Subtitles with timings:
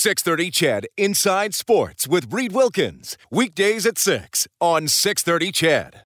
[0.00, 3.18] 630 CHED Inside Sports with Reid Wilkins.
[3.30, 6.04] Weekdays at 6 on 630 CHED.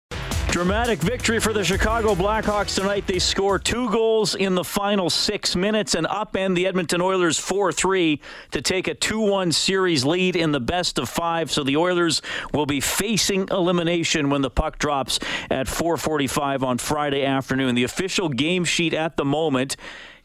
[0.50, 3.08] Dramatic victory for the Chicago Blackhawks tonight.
[3.08, 7.72] They score two goals in the final six minutes and upend the Edmonton Oilers 4
[7.72, 8.20] 3
[8.52, 11.50] to take a 2 1 series lead in the best of five.
[11.50, 12.22] So the Oilers
[12.54, 15.20] will be facing elimination when the puck drops
[15.50, 17.76] at 4.45 on Friday afternoon.
[17.76, 19.78] The official game sheet at the moment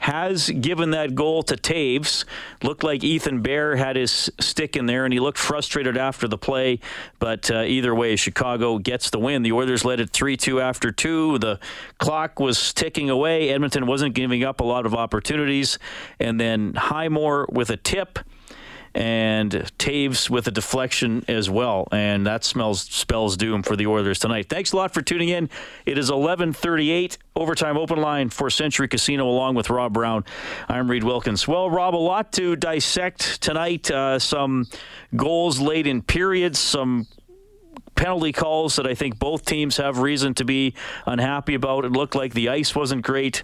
[0.02, 2.24] has given that goal to Toews.
[2.64, 6.36] Looked like Ethan Bear had his stick in there, and he looked frustrated after the
[6.36, 6.80] play.
[7.20, 9.42] But uh, either way, Chicago gets the win.
[9.42, 11.38] The Oilers led it 3 2 after two.
[11.38, 11.60] The
[11.98, 13.50] clock was ticking away.
[13.50, 15.78] Edmonton wasn't giving up a lot of opportunities.
[16.18, 18.18] And then Highmore with a tip
[18.94, 24.18] and Toews with a deflection as well, and that smells spells doom for the Oilers
[24.18, 24.48] tonight.
[24.48, 25.48] Thanks a lot for tuning in.
[25.86, 30.24] It is 11:38 overtime open line for Century Casino along with Rob Brown.
[30.68, 31.48] I'm Reid Wilkins.
[31.48, 33.90] Well, Rob, a lot to dissect tonight.
[33.90, 34.66] Uh, some
[35.16, 37.06] goals late in periods, some
[37.94, 40.74] penalty calls that I think both teams have reason to be
[41.06, 41.84] unhappy about.
[41.84, 43.42] It looked like the ice wasn't great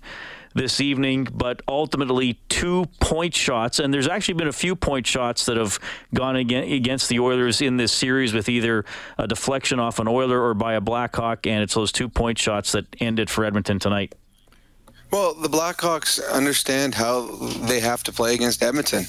[0.59, 3.79] this evening, but ultimately two point shots.
[3.79, 5.79] And there's actually been a few point shots that have
[6.13, 8.85] gone against the Oilers in this series with either
[9.17, 11.47] a deflection off an Oiler or by a Blackhawk.
[11.47, 14.15] And it's those two point shots that ended for Edmonton tonight.
[15.11, 17.35] Well, the Blackhawks understand how
[17.67, 19.07] they have to play against Edmonton.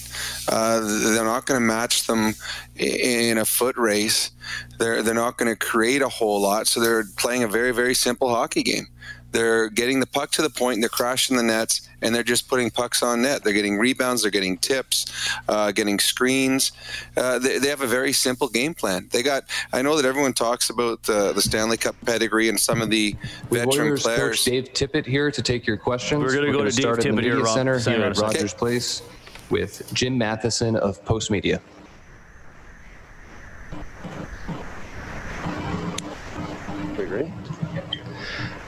[0.47, 2.36] Uh, they're not going to match them
[2.77, 4.31] in a foot race.
[4.77, 6.67] They're they're not going to create a whole lot.
[6.67, 8.88] So they're playing a very very simple hockey game.
[9.32, 12.72] They're getting the puck to the point, they're crashing the nets, and they're just putting
[12.72, 13.44] pucks on net.
[13.44, 15.06] They're getting rebounds, they're getting tips,
[15.48, 16.72] uh, getting screens.
[17.16, 19.08] Uh, they, they, have a very simple game plan.
[19.12, 19.44] They got.
[19.74, 23.16] I know that everyone talks about uh, the Stanley Cup pedigree and some of the
[23.50, 24.20] With veteran Warriors players.
[24.20, 26.24] Coach Dave Tippett here to take your questions.
[26.24, 27.56] We're going to go to start Dave the Tippett here, Media Rob.
[27.56, 28.34] Center Hang here at second.
[28.34, 29.02] Rogers Place
[29.50, 31.62] with Jim Matheson of Post Media.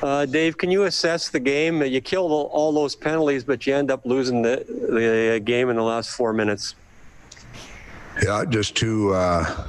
[0.01, 1.83] Uh, Dave, can you assess the game?
[1.83, 5.83] You killed all, those penalties, but you end up losing the, the game in the
[5.83, 6.75] last four minutes.
[8.23, 9.67] Yeah, just two uh,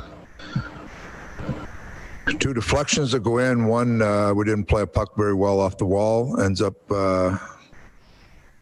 [2.39, 3.67] two deflections that go in.
[3.67, 6.41] One uh, we didn't play a puck very well off the wall.
[6.41, 7.39] Ends up uh,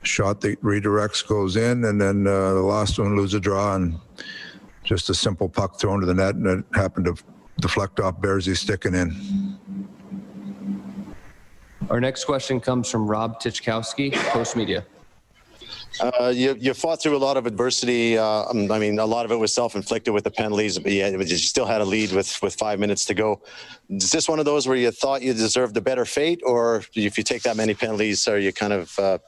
[0.02, 3.96] shot that redirects goes in, and then uh, the last one lose a draw and
[4.84, 7.16] just a simple puck thrown to the net, and it happened to
[7.60, 9.58] deflect off Bearsy sticking in.
[11.90, 14.86] Our next question comes from Rob Tychkowski, Post Media.
[16.00, 18.16] Uh, you, you fought through a lot of adversity.
[18.16, 21.08] Uh, um, I mean, a lot of it was self-inflicted with the penalties, but yeah,
[21.08, 23.42] you still had a lead with, with five minutes to go.
[23.88, 27.18] Is this one of those where you thought you deserved a better fate, or if
[27.18, 29.18] you take that many penalties, are you kind of uh,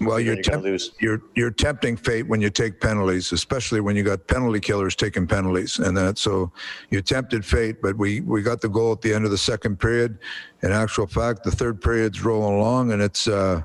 [0.00, 0.92] Well, you're, you're temp- lose?
[1.00, 5.26] you're you're tempting fate when you take penalties, especially when you got penalty killers taking
[5.26, 6.52] penalties, and that so
[6.90, 7.80] you tempted fate.
[7.80, 10.18] But we we got the goal at the end of the second period.
[10.62, 13.62] In actual fact, the third period's rolling along, and it's uh,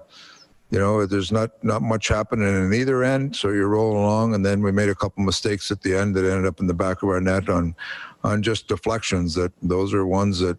[0.70, 3.36] you know there's not not much happening in either end.
[3.36, 6.30] So you're rolling along, and then we made a couple mistakes at the end that
[6.30, 7.76] ended up in the back of our net on
[8.24, 9.34] on just deflections.
[9.36, 10.58] That those are ones that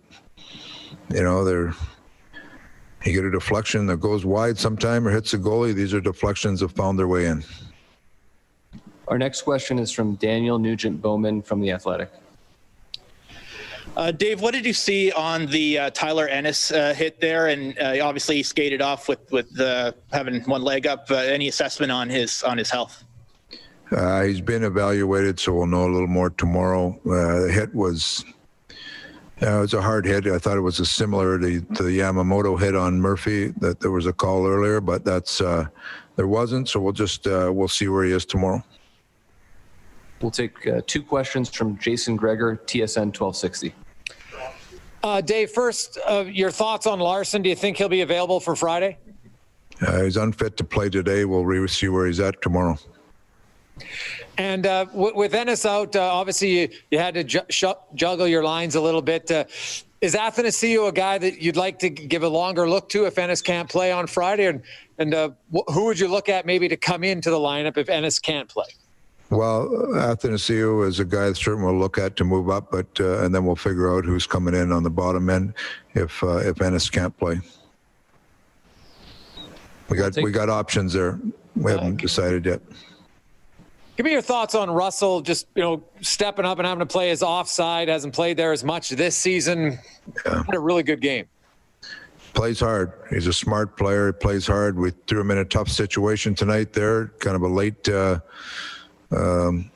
[1.15, 1.75] you know they're
[3.05, 5.75] you get a deflection that goes wide sometime or hits the goalie.
[5.75, 7.43] These are deflections that found their way in.
[9.09, 12.11] Our next question is from Daniel Nugent Bowman from The Athletic.
[13.97, 17.49] Uh, Dave, what did you see on the uh, Tyler Ennis uh, hit there?
[17.49, 21.11] And uh, obviously, he skated off with with uh, having one leg up.
[21.11, 23.05] Uh, any assessment on his on his health?
[23.91, 26.97] Uh, he's been evaluated, so we'll know a little more tomorrow.
[27.05, 28.25] Uh, the hit was
[29.43, 30.27] uh, it was a hard hit.
[30.27, 33.49] I thought it was a similar to, to the Yamamoto hit on Murphy.
[33.59, 35.67] That there was a call earlier, but that's uh,
[36.17, 36.69] there wasn't.
[36.69, 38.63] So we'll just uh, we'll see where he is tomorrow.
[40.21, 43.75] We'll take uh, two questions from Jason Gregor, TSN 1260.
[45.03, 47.41] Uh, Dave, first, uh, your thoughts on Larsson?
[47.41, 48.99] Do you think he'll be available for Friday?
[49.81, 51.25] Uh, he's unfit to play today.
[51.25, 52.77] We'll re- see where he's at tomorrow.
[54.41, 58.27] And uh, w- with Ennis out, uh, obviously you, you had to ju- sh- juggle
[58.27, 59.31] your lines a little bit.
[59.31, 59.45] Uh,
[60.01, 63.43] is Athanasiou a guy that you'd like to give a longer look to if Ennis
[63.43, 64.47] can't play on Friday?
[64.47, 64.63] And,
[64.97, 67.91] and uh, wh- who would you look at maybe to come into the lineup if
[67.91, 68.65] Ennis can't play?
[69.29, 73.23] Well, Athanasiou is a guy that certainly we'll look at to move up, but uh,
[73.23, 75.53] and then we'll figure out who's coming in on the bottom end
[75.95, 77.39] if uh, if Ennis can't play.
[79.91, 81.21] We got we got options there.
[81.57, 82.63] We haven't decided yet.
[84.01, 87.11] Give me your thoughts on Russell just, you know, stepping up and having to play
[87.11, 87.89] his offside.
[87.89, 89.79] Hasn't played there as much this season.
[90.25, 91.27] Had a really good game.
[92.33, 92.95] Plays hard.
[93.11, 94.07] He's a smart player.
[94.07, 94.79] He plays hard.
[94.79, 96.73] We threw him in a tough situation tonight.
[96.73, 97.87] There, kind of a late.
[97.91, 98.21] Uh,
[99.15, 99.71] um,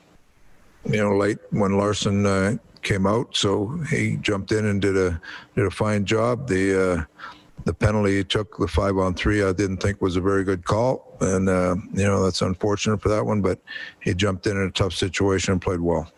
[0.85, 5.21] you know, late when Larsson uh, came out, so he jumped in and did a
[5.55, 6.47] did a fine job.
[6.47, 7.25] The uh,
[7.63, 10.63] the penalty he took, the five on three, I didn't think was a very good
[10.65, 13.41] call, and uh, you know that's unfortunate for that one.
[13.41, 13.59] But
[14.01, 16.11] he jumped in in a tough situation and played well.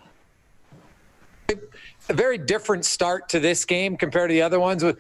[2.09, 4.81] A very different start to this game compared to the other ones.
[4.81, 4.95] Do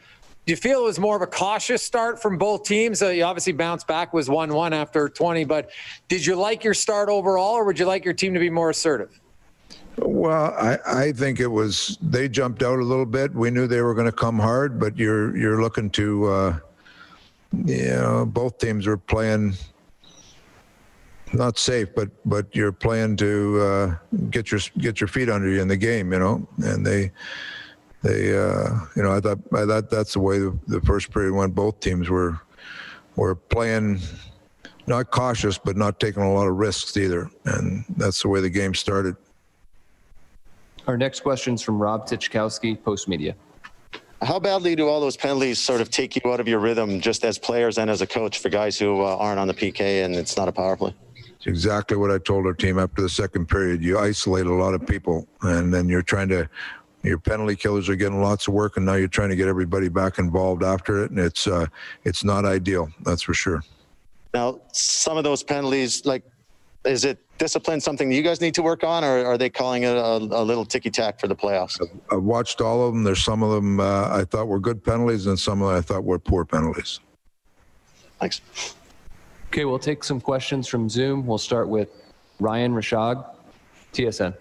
[0.45, 3.01] you feel it was more of a cautious start from both teams?
[3.01, 5.71] Uh, you obviously bounced back, was 1 1 after 20, but
[6.07, 8.69] did you like your start overall, or would you like your team to be more
[8.69, 9.19] assertive?
[9.99, 13.33] Well, I, I think it was they jumped out a little bit.
[13.33, 16.59] We knew they were going to come hard, but you're you're looking to, uh,
[17.65, 19.53] you know, both teams were playing
[21.33, 23.95] not safe, but but you're playing to uh,
[24.29, 27.11] get your get your feet under you in the game, you know, and they
[28.03, 31.33] they uh, you know I thought I thought that's the way the, the first period
[31.33, 31.55] went.
[31.55, 32.39] Both teams were
[33.15, 33.99] were playing
[34.85, 38.49] not cautious, but not taking a lot of risks either, and that's the way the
[38.49, 39.15] game started.
[40.87, 43.35] Our next question is from Rob Tychkowski, Post Media.
[44.21, 47.25] How badly do all those penalties sort of take you out of your rhythm, just
[47.25, 50.15] as players and as a coach, for guys who uh, aren't on the PK and
[50.15, 50.95] it's not a power play?
[51.35, 53.83] It's exactly what I told our team after the second period.
[53.83, 56.49] You isolate a lot of people, and then you're trying to.
[57.03, 59.87] Your penalty killers are getting lots of work, and now you're trying to get everybody
[59.87, 61.67] back involved after it, and it's uh,
[62.05, 62.89] it's not ideal.
[63.01, 63.61] That's for sure.
[64.33, 66.23] Now, some of those penalties, like,
[66.85, 69.95] is it discipline something you guys need to work on, or are they calling it
[69.95, 71.79] a, a little ticky tack for the playoffs?
[72.11, 73.03] I've watched all of them.
[73.03, 75.81] There's some of them uh, I thought were good penalties, and some of them I
[75.81, 76.99] thought were poor penalties.
[78.19, 78.41] Thanks.
[79.47, 81.25] Okay, we'll take some questions from Zoom.
[81.25, 81.89] We'll start with
[82.39, 83.25] Ryan Rishaug,
[83.93, 84.35] TSN.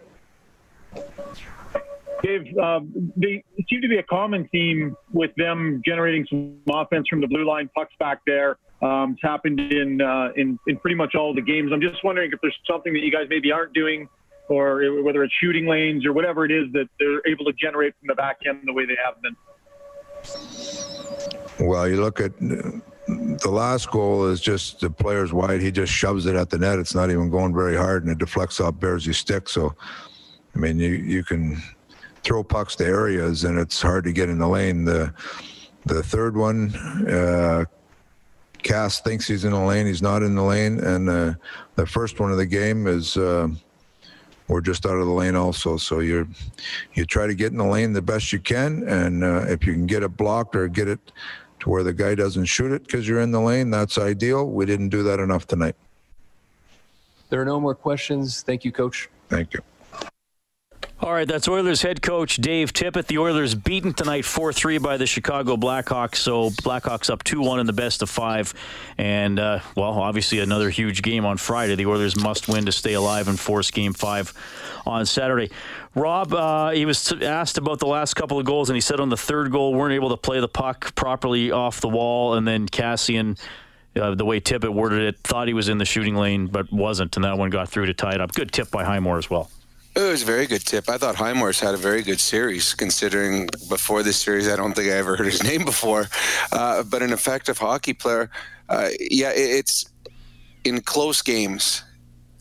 [2.22, 7.20] Dave, um, they seem to be a common theme with them generating some offense from
[7.20, 8.58] the blue line, pucks back there.
[8.82, 11.72] Um, it's happened in, uh, in in pretty much all the games.
[11.72, 14.08] I'm just wondering if there's something that you guys maybe aren't doing,
[14.48, 18.08] or whether it's shooting lanes or whatever it is that they're able to generate from
[18.08, 19.36] the back end the way they have been.
[21.58, 25.62] Well, you look at the last goal is just the player's wide.
[25.62, 26.78] He just shoves it at the net.
[26.78, 29.48] It's not even going very hard, and it deflects off Bearsy's stick.
[29.48, 29.74] So,
[30.54, 31.62] I mean, you you can
[32.22, 34.84] throw pucks to areas, and it's hard to get in the lane.
[34.84, 35.14] The
[35.86, 36.74] the third one,
[37.08, 37.64] uh,
[38.66, 39.86] Cass thinks he's in the lane.
[39.86, 41.34] He's not in the lane, and uh,
[41.76, 43.16] the first one of the game is.
[43.16, 43.48] Uh,
[44.48, 45.76] we're just out of the lane also.
[45.76, 46.28] So you
[46.94, 49.72] you try to get in the lane the best you can, and uh, if you
[49.72, 51.00] can get it blocked or get it
[51.60, 54.48] to where the guy doesn't shoot it because you're in the lane, that's ideal.
[54.48, 55.74] We didn't do that enough tonight.
[57.28, 58.42] There are no more questions.
[58.42, 59.08] Thank you, Coach.
[59.28, 59.60] Thank you.
[60.98, 63.06] All right, that's Oilers head coach Dave Tippett.
[63.06, 66.16] The Oilers beaten tonight 4 3 by the Chicago Blackhawks.
[66.16, 68.54] So Blackhawks up 2 1 in the best of five.
[68.96, 71.74] And, uh, well, obviously another huge game on Friday.
[71.74, 74.32] The Oilers must win to stay alive and force game five
[74.86, 75.50] on Saturday.
[75.94, 79.10] Rob, uh, he was asked about the last couple of goals, and he said on
[79.10, 82.34] the third goal, weren't able to play the puck properly off the wall.
[82.34, 83.38] And then Kassian.
[83.94, 87.16] Uh, the way Tippett worded it, thought he was in the shooting lane, but wasn't,
[87.16, 88.30] and that one got through to tie it up.
[88.34, 89.50] Good tip by Highmore as well.
[89.96, 90.90] It was a very good tip.
[90.90, 94.88] I thought Highmore's had a very good series, considering before this series, I don't think
[94.92, 96.10] I ever heard his name before.
[96.52, 98.30] Uh, but an effective hockey player.
[98.68, 99.86] Uh, yeah, it's
[100.64, 101.82] in close games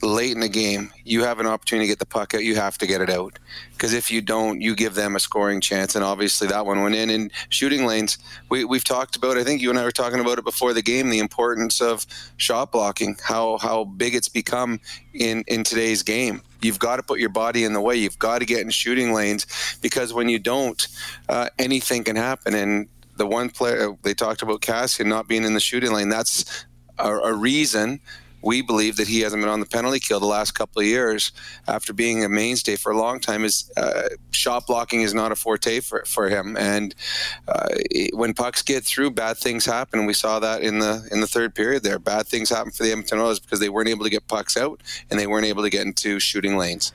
[0.06, 2.44] late in the game, you have an opportunity to get the puck out.
[2.44, 3.40] You have to get it out
[3.72, 5.96] because if you don't, you give them a scoring chance.
[5.96, 7.10] And obviously, that one went in.
[7.10, 8.18] In shooting lanes,
[8.50, 9.38] we, we've talked about.
[9.38, 11.10] I think you and I were talking about it before the game.
[11.10, 12.06] The importance of
[12.38, 14.80] shot blocking, how how big it's become
[15.14, 16.42] in in today's game.
[16.62, 17.96] You've got to put your body in the way.
[17.96, 19.46] You've got to get in shooting lanes
[19.82, 20.88] because when you don't,
[21.30, 22.56] uh, anything can happen.
[22.56, 26.10] And the one player they talked about Kassian not being in the shooting lane.
[26.10, 26.66] That's
[26.98, 28.02] a, a reason
[28.46, 31.32] we believe that he hasn't been on the penalty kill the last couple of years
[31.68, 33.44] after being a mainstay for a long time.
[33.44, 36.94] Is uh, shot blocking is not a forte for, for him, and
[37.48, 37.70] uh,
[38.14, 40.06] when pucks get through, bad things happen.
[40.06, 41.84] We saw that in the in the third period.
[41.84, 44.56] There, bad things happen for the Edmonton Oilers because they weren't able to get pucks
[44.56, 46.94] out and they weren't able to get into shooting lanes.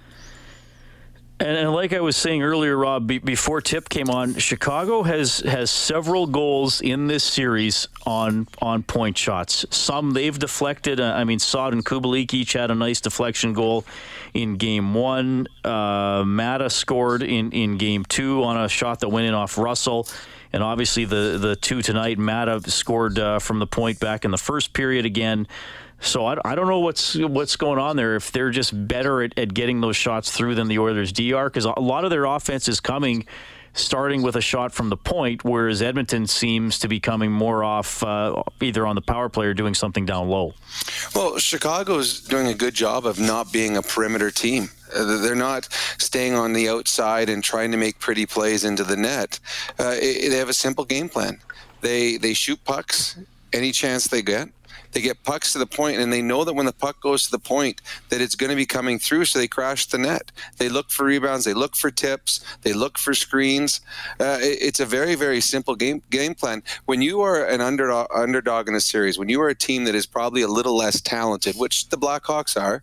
[1.50, 5.40] And, and, like I was saying earlier, Rob, be, before Tip came on, Chicago has
[5.40, 9.66] has several goals in this series on on point shots.
[9.71, 11.00] Some they've deflected.
[11.00, 13.85] Uh, I mean, Saad and Kubalik each had a nice deflection goal
[14.33, 15.49] in game one.
[15.64, 20.07] Uh, Maatta scored in, in game two on a shot that went in off Russell.
[20.52, 24.38] And obviously, the, the two tonight, Maatta scored uh, from the point back in the
[24.38, 25.49] first period again.
[26.00, 28.16] So I, I don't know what's what's going on there.
[28.16, 31.49] If they're just better at, at getting those shots through than the Oilers D are,
[31.49, 33.26] because a lot of their offense is coming
[33.73, 38.02] starting with a shot from the point, whereas Edmonton seems to be coming more off
[38.02, 40.54] uh, either on the power play or doing something down low.
[41.14, 44.71] Well, Chicago's doing a good job of not being a perimeter team.
[44.95, 48.97] Uh, they're not staying on the outside and trying to make pretty plays into the
[48.97, 49.38] net.
[49.78, 51.38] Uh, it, they have a simple game plan.
[51.80, 53.16] They they shoot pucks
[53.52, 54.49] any chance they get.
[54.92, 57.30] They get pucks to the point, and they know that when the puck goes to
[57.30, 59.26] the point, that it's going to be coming through.
[59.26, 60.32] So they crash the net.
[60.59, 61.44] They look for rebounds.
[61.44, 62.40] They look for tips.
[62.62, 63.80] They look for screens.
[64.18, 66.62] Uh, it, it's a very, very simple game game plan.
[66.87, 69.94] When you are an underdog, underdog in a series, when you are a team that
[69.94, 72.82] is probably a little less talented, which the Blackhawks are,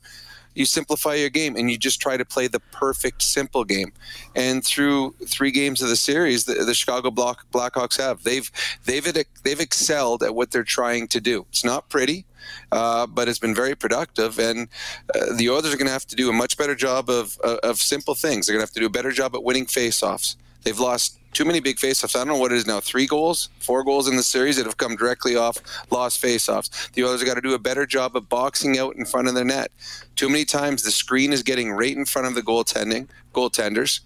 [0.57, 3.93] you simplify your game and you just try to play the perfect simple game.
[4.35, 8.51] And through three games of the series, the, the Chicago Black, Blackhawks have they've
[8.85, 9.05] they've
[9.43, 11.45] they've excelled at what they're trying to do.
[11.49, 12.25] It's not pretty.
[12.71, 14.39] Uh, but it's been very productive.
[14.39, 14.69] And
[15.13, 17.59] uh, the Oilers are going to have to do a much better job of, of,
[17.59, 18.47] of simple things.
[18.47, 20.37] They're going to have to do a better job at winning faceoffs.
[20.63, 22.15] They've lost too many big faceoffs.
[22.15, 22.79] I don't know what it is now.
[22.79, 25.59] Three goals, four goals in the series that have come directly off
[25.91, 26.91] lost faceoffs.
[26.93, 29.35] The Oilers have got to do a better job of boxing out in front of
[29.35, 29.71] their net.
[30.15, 33.99] Too many times the screen is getting right in front of the goaltending goaltenders,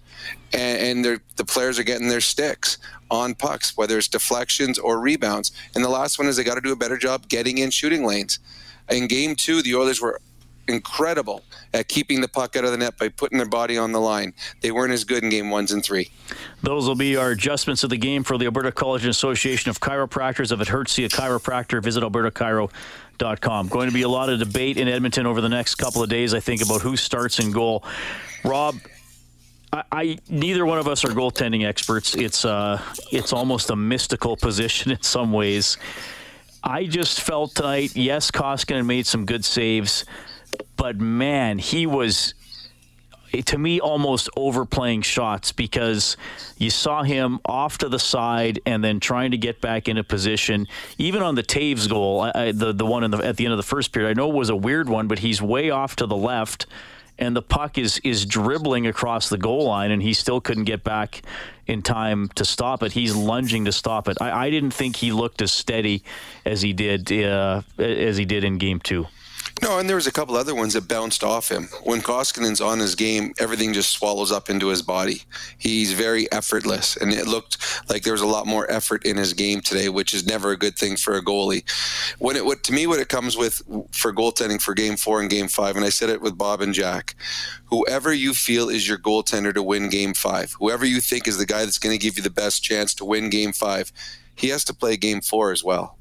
[0.52, 2.76] and, and the players are getting their sticks
[3.10, 5.52] on pucks, whether it's deflections or rebounds.
[5.74, 8.04] And the last one is they got to do a better job getting in shooting
[8.04, 8.40] lanes.
[8.90, 10.20] In game two, the Oilers were
[10.72, 11.42] incredible
[11.74, 14.32] at keeping the puck out of the net by putting their body on the line.
[14.60, 16.10] They weren't as good in game ones and three.
[16.62, 19.80] Those will be our adjustments of the game for the Alberta College and Association of
[19.80, 20.52] Chiropractors.
[20.52, 23.68] If it hurts you, a chiropractor, visit albertachiro.com.
[23.68, 26.34] Going to be a lot of debate in Edmonton over the next couple of days,
[26.34, 27.84] I think, about who starts in goal.
[28.44, 28.76] Rob,
[29.72, 32.14] I, I, neither one of us are goaltending experts.
[32.14, 35.78] It's uh, it's almost a mystical position in some ways.
[36.64, 37.96] I just felt tonight.
[37.96, 40.04] Yes, Koskinen made some good saves
[40.76, 42.34] but man, he was
[43.40, 46.16] to me almost overplaying shots because
[46.58, 50.68] you saw him off to the side and then trying to get back into position.
[50.98, 53.62] Even on the Toews goal, I, the the one the, at the end of the
[53.62, 56.16] first period, I know it was a weird one, but he's way off to the
[56.16, 56.66] left.
[57.18, 60.82] And the puck is is dribbling across the goal line, and he still couldn't get
[60.82, 61.22] back
[61.66, 62.92] in time to stop it.
[62.92, 64.16] He's lunging to stop it.
[64.20, 66.02] I, I didn't think he looked as steady
[66.44, 69.06] as he did uh, as he did in game two.
[69.62, 71.68] No, and there was a couple other ones that bounced off him.
[71.84, 75.22] When Koskinen's on his game, everything just swallows up into his body.
[75.56, 79.34] He's very effortless, and it looked like there was a lot more effort in his
[79.34, 81.62] game today, which is never a good thing for a goalie.
[82.18, 85.30] When it, what to me, what it comes with for goaltending for Game Four and
[85.30, 87.14] Game Five, and I said it with Bob and Jack,
[87.66, 91.46] whoever you feel is your goaltender to win Game Five, whoever you think is the
[91.46, 93.92] guy that's going to give you the best chance to win Game Five,
[94.34, 95.98] he has to play Game Four as well.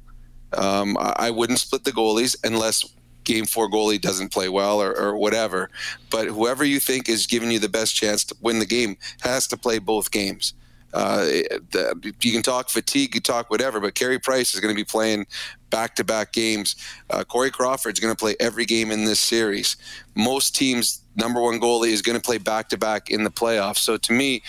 [0.58, 2.84] Um, I wouldn't split the goalies unless
[3.24, 5.70] game four goalie doesn't play well or, or whatever.
[6.10, 9.48] But whoever you think is giving you the best chance to win the game has
[9.48, 10.54] to play both games.
[10.94, 11.24] Uh,
[11.72, 14.84] the, you can talk fatigue, you talk whatever, but Carey Price is going to be
[14.84, 15.26] playing
[15.72, 16.76] back to back games.
[17.10, 19.78] Uh, Corey Crawford is going to play every game in this series.
[20.16, 23.78] Most teams number one goalie is going to play back to back in the playoffs.
[23.78, 24.44] So to me,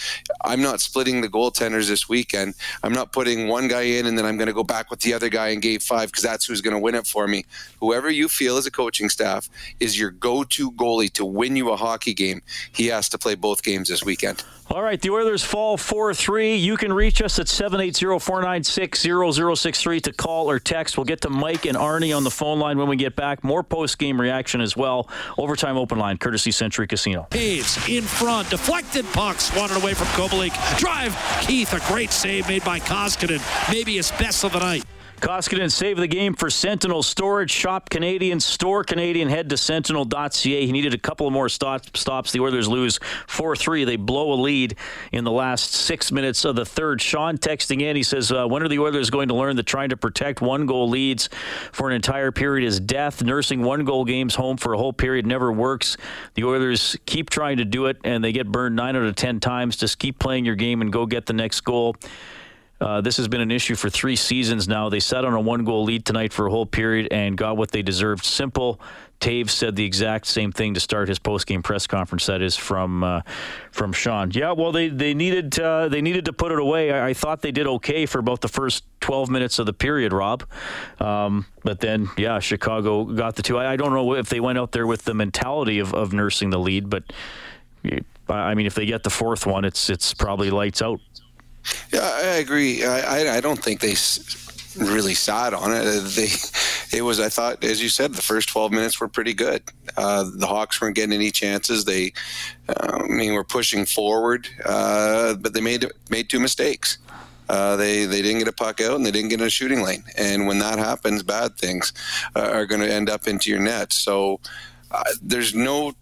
[0.45, 2.55] I'm not splitting the goaltenders this weekend.
[2.83, 5.15] I'm not putting one guy in and then I'm going to go back with the
[5.15, 7.45] other guy in game five because that's who's going to win it for me.
[7.81, 9.49] Whoever you feel as a coaching staff
[9.81, 13.35] is your go to goalie to win you a hockey game, he has to play
[13.35, 14.45] both games this weekend.
[14.71, 16.55] All right, the Oilers fall 4 3.
[16.55, 20.97] You can reach us at 780 496 0063 to call or text.
[20.97, 23.45] We'll get to Mike and Arnie on the phone line when we get back.
[23.45, 25.09] More post game reaction as well.
[25.39, 27.27] Overtime open line, courtesy Century Casino.
[27.31, 30.53] Toews in front, deflected puck, swatted away from Kubalik.
[30.79, 33.41] Drive, Keith, a great save made by Koskinen.
[33.71, 34.85] Maybe his best of the night.
[35.23, 37.53] Koskinen save the game for Sentinel Storage.
[37.53, 39.29] Shop Canadian, store Canadian.
[39.29, 40.67] Head to sentinel.ca.
[40.67, 42.33] He needed a couple more stop, stops.
[42.33, 42.99] The Oilers lose
[43.29, 43.85] 4 3.
[43.85, 44.75] They blow a lead
[45.13, 47.01] in the last six minutes of the third.
[47.01, 47.95] Sean texting in.
[47.95, 50.67] He says, uh, When are the Oilers going to learn that trying to protect one
[50.67, 51.29] goal leads
[51.71, 53.23] for an entire period is death?
[53.23, 55.97] Nursing one goal games home for a whole period never works.
[56.35, 59.39] The Oilers keep trying to do it, and they get burned nine out of 10
[59.39, 59.77] times.
[59.77, 61.95] Just keep playing your game and go get the next goal.
[62.83, 64.89] Uh, this has been an issue for three seasons now.
[64.89, 67.71] They sat on a one goal lead tonight for a whole period and got what
[67.71, 68.25] they deserved.
[68.25, 68.81] Simple.
[69.21, 72.27] Toews said the exact same thing to start his post game press conference.
[72.27, 73.21] That is from uh,
[73.71, 74.33] from Sean.
[74.33, 76.91] Yeah, well, they they needed uh, they needed to put it away.
[76.91, 80.13] I, I, thought they did okay for about the first 12 minutes of the period,
[80.13, 80.43] Rob.
[80.99, 83.59] Um, but then, yeah, Chicago got the two.
[83.59, 86.51] I, I, don't know if they went out there with the mentality of, of nursing
[86.51, 87.05] the lead, but
[88.29, 91.01] I mean, if they get the fourth one, it's it's probably lights out.
[91.93, 92.85] Yeah, I agree.
[92.85, 93.95] I, I, don't think they
[94.77, 95.85] really sat on it.
[95.85, 96.29] They
[96.97, 97.21] it was.
[97.21, 99.63] I thought, as you said, the first 12 minutes were pretty good.
[99.97, 101.85] Uh, the Hawks weren't getting any chances.
[101.85, 102.13] They,
[102.69, 106.99] uh, I mean, were pushing forward, uh, but they made made two mistakes.
[107.49, 109.83] Uh, they they didn't get a puck out and they didn't get in a shooting
[109.83, 110.05] lane.
[110.17, 111.93] And when that happens, bad things
[112.37, 113.93] uh, are going to end up into your net.
[113.93, 114.41] So
[114.91, 115.93] uh, there's no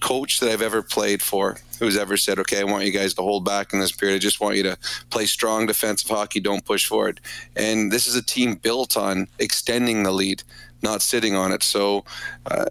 [0.00, 3.22] coach that I've ever played for who's ever said, "Okay, I want you guys to
[3.22, 4.16] hold back in this period.
[4.16, 4.78] I just want you to
[5.10, 6.40] play strong defensive hockey.
[6.40, 7.20] Don't push forward."
[7.56, 10.42] And this is a team built on extending the lead,
[10.82, 11.62] not sitting on it.
[11.62, 12.04] So
[12.46, 12.66] uh,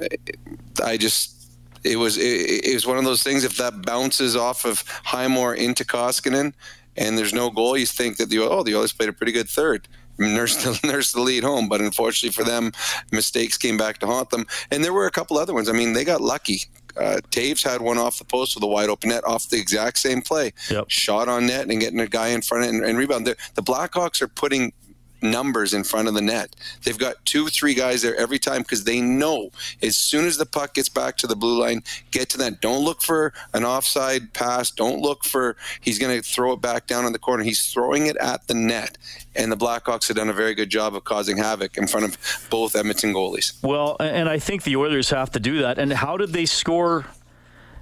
[0.84, 1.36] I just.
[1.82, 3.46] It was it, it was one of those things.
[3.46, 6.52] If that bounces off of Highmore into Koskinen,
[6.98, 9.48] and there's no goal, you think that the oh the Oilers played a pretty good
[9.48, 9.88] third.
[10.20, 12.74] Nurse the, nurse the lead home, but unfortunately for them,
[13.12, 14.46] mistakes came back to haunt them.
[14.70, 15.70] And there were a couple other ones.
[15.70, 16.64] I mean, they got lucky.
[17.00, 19.98] Uh, Toews had one off the post with a wide open net off the exact
[19.98, 20.54] same play.
[20.70, 20.86] Yep.
[20.90, 23.26] Shot on net and getting a guy in front and, and rebound.
[23.26, 24.74] The, the Blackhawks are putting
[25.22, 26.56] numbers in front of the net.
[26.84, 30.46] They've got two, three guys there every time because they know as soon as the
[30.46, 32.62] puck gets back to the blue line, get to that.
[32.62, 34.72] Don't look for an offside pass.
[34.72, 37.44] Don't look for he's going to throw it back down in the corner.
[37.44, 38.98] He's throwing it at the net.
[39.36, 42.48] And the Blackhawks have done a very good job of causing havoc in front of
[42.50, 43.62] both Edmonton goalies.
[43.64, 45.78] Well, and I think the Oilers have to do that.
[45.78, 47.06] And how did they score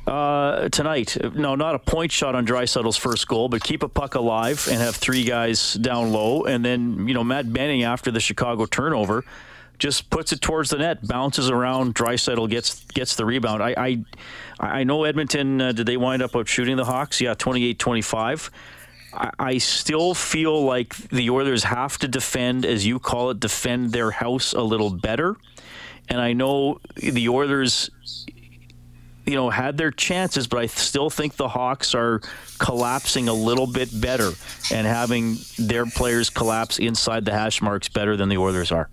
[0.07, 1.17] uh, tonight.
[1.35, 4.79] No, not a point shot on Draisaitl's first goal, but keep a puck alive and
[4.79, 6.45] have three guys down low.
[6.45, 9.25] And then, you know, Matt Benning after the Chicago turnover
[9.79, 11.93] just puts it towards the net, bounces around.
[11.93, 13.61] Draisaitl gets gets the rebound.
[13.61, 14.05] I I,
[14.59, 15.61] I know Edmonton.
[15.61, 17.21] Uh, did they wind up out shooting the Hawks?
[17.21, 18.49] Yeah, 28-25.
[19.13, 23.91] I, I still feel like the Oilers have to defend, as you call it, defend
[23.91, 25.35] their house a little better.
[26.09, 27.91] And I know the Oilers
[29.27, 32.21] you know, had their chances, but I still think the Hawks are
[32.59, 34.31] collapsing a little bit better
[34.71, 38.89] and having their players collapse inside the hash marks better than the Oilers are.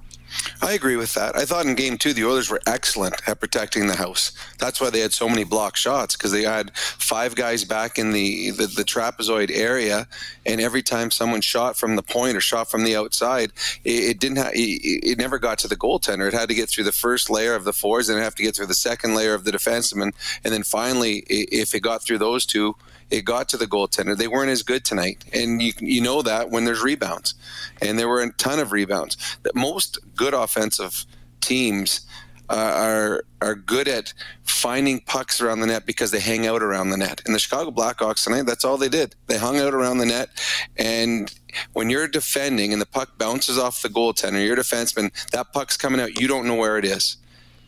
[0.63, 1.37] I agree with that.
[1.37, 4.33] I thought in game two, the Oilers were excellent at protecting the house.
[4.59, 8.13] That's why they had so many block shots because they had five guys back in
[8.13, 10.07] the, the, the, trapezoid area.
[10.47, 13.53] And every time someone shot from the point or shot from the outside,
[13.85, 16.29] it, it didn't ha- it, it, never got to the goaltender.
[16.29, 18.57] It had to get through the first layer of the fours and have to get
[18.57, 20.13] through the second layer of the defenseman.
[20.45, 22.77] And then finally, if it got through those two,
[23.11, 24.17] it got to the goaltender.
[24.17, 27.35] They weren't as good tonight, and you you know that when there's rebounds,
[27.81, 29.17] and there were a ton of rebounds.
[29.43, 31.05] That most good offensive
[31.41, 32.07] teams
[32.49, 34.13] uh, are are good at
[34.43, 37.23] finding pucks around the net because they hang out around the net.
[37.27, 39.15] And the Chicago Blackhawks tonight, that's all they did.
[39.27, 40.29] They hung out around the net,
[40.77, 41.33] and
[41.73, 45.13] when you're defending and the puck bounces off the goaltender, you're defenseman.
[45.31, 46.21] That puck's coming out.
[46.21, 47.17] You don't know where it is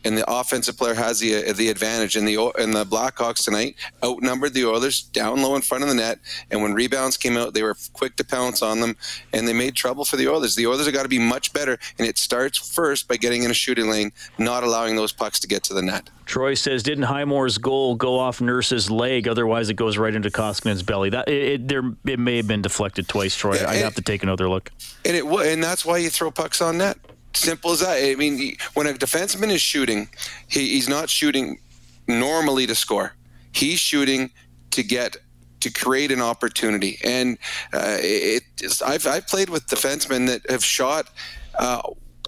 [0.07, 2.15] and the offensive player has the the advantage.
[2.15, 5.95] And the and the Blackhawks tonight outnumbered the Oilers down low in front of the
[5.95, 6.19] net.
[6.49, 8.95] And when rebounds came out, they were quick to pounce on them,
[9.33, 10.55] and they made trouble for the Oilers.
[10.55, 13.51] The Oilers have got to be much better, and it starts first by getting in
[13.51, 16.09] a shooting lane, not allowing those pucks to get to the net.
[16.25, 19.27] Troy says, "Didn't Highmore's goal go off Nurse's leg?
[19.27, 21.09] Otherwise, it goes right into Koskinen's belly.
[21.09, 23.55] That it, it, there, it may have been deflected twice, Troy.
[23.55, 24.71] Yeah, I'd have to take another look.
[25.05, 26.97] And it and that's why you throw pucks on net.
[27.37, 27.97] Simple as that.
[28.03, 30.09] I mean, when a defenseman is shooting,
[30.47, 31.59] he, he's not shooting
[32.07, 33.13] normally to score.
[33.51, 34.31] He's shooting
[34.71, 35.17] to get
[35.59, 36.97] to create an opportunity.
[37.03, 37.37] And
[37.73, 38.43] uh, it,
[38.85, 41.09] I've I've played with defensemen that have shot.
[41.57, 41.81] Uh,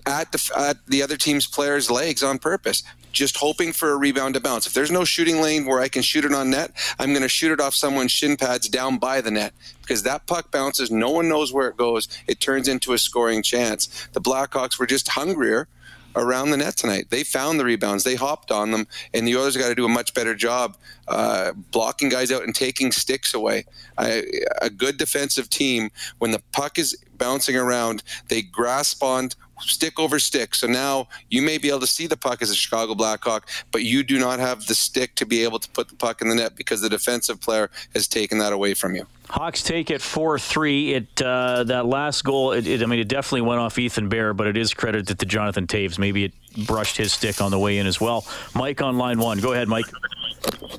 [0.05, 4.35] at the, at the other team's players' legs on purpose just hoping for a rebound
[4.35, 4.67] to bounce.
[4.67, 7.29] If there's no shooting lane where I can shoot it on net, I'm going to
[7.29, 10.91] shoot it off someone's shin pads down by the net because that puck bounces.
[10.91, 12.07] No one knows where it goes.
[12.27, 14.07] It turns into a scoring chance.
[14.13, 15.67] The Blackhawks were just hungrier
[16.15, 17.07] around the net tonight.
[17.09, 19.89] They found the rebounds, they hopped on them, and the Oilers got to do a
[19.89, 23.65] much better job uh, blocking guys out and taking sticks away.
[23.97, 24.23] I,
[24.61, 29.29] a good defensive team, when the puck is bouncing around, they grasp on
[29.61, 30.55] stick over stick.
[30.55, 33.83] So now you may be able to see the puck as a Chicago Blackhawk, but
[33.83, 36.35] you do not have the stick to be able to put the puck in the
[36.35, 39.05] net because the defensive player has taken that away from you.
[39.29, 40.93] Hawks take it four three.
[40.93, 42.53] It uh, that last goal.
[42.53, 45.25] It, it, I mean, it definitely went off Ethan Bear, but it is credited to
[45.25, 45.99] Jonathan Toews.
[45.99, 46.33] Maybe it
[46.65, 48.25] brushed his stick on the way in as well.
[48.55, 49.39] Mike on line one.
[49.39, 49.85] Go ahead, Mike.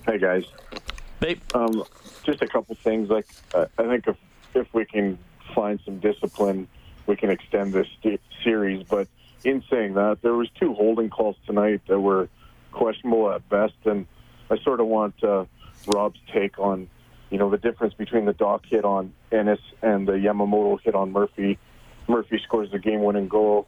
[0.05, 0.45] Hey guys.
[1.21, 1.37] Hey.
[1.55, 1.85] Um,
[2.25, 3.09] just a couple things.
[3.09, 4.17] Like uh, I think if
[4.55, 5.17] if we can
[5.55, 6.67] find some discipline
[7.11, 7.89] we can extend this
[8.45, 8.87] series.
[8.89, 9.09] But
[9.45, 12.29] in saying that, there was two holding calls tonight that were
[12.71, 14.07] questionable at best, and
[14.49, 15.45] I sort of want uh,
[15.89, 16.89] Rob's take on,
[17.31, 21.11] you know, the difference between the Dach hit on Ennis and the Yamamoto hit on
[21.13, 21.59] Murphy.
[22.07, 23.67] Murphy scores the game-winning goal,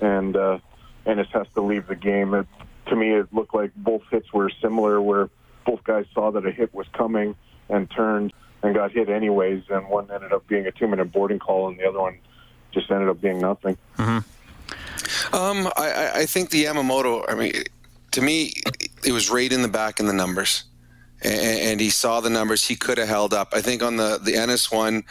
[0.00, 0.58] and uh,
[1.04, 2.32] Ennis has to leave the game.
[2.32, 2.46] It,
[2.86, 5.30] to me, it looked like both hits were similar, where
[5.66, 7.34] both guys saw that a hit was coming
[7.68, 11.68] and turned and got hit anyways, and one ended up being a two-minute boarding call,
[11.68, 12.18] and the other one
[12.74, 13.76] just ended up being nothing.
[13.96, 15.34] Mm-hmm.
[15.34, 17.24] Um, I, I think the Yamamoto.
[17.28, 17.52] I mean,
[18.12, 18.54] to me,
[19.04, 20.64] it was right in the back in the numbers,
[21.22, 22.64] and, he saw the numbers.
[22.64, 23.52] He could have held up.
[23.52, 25.04] I think on the the Ennis one,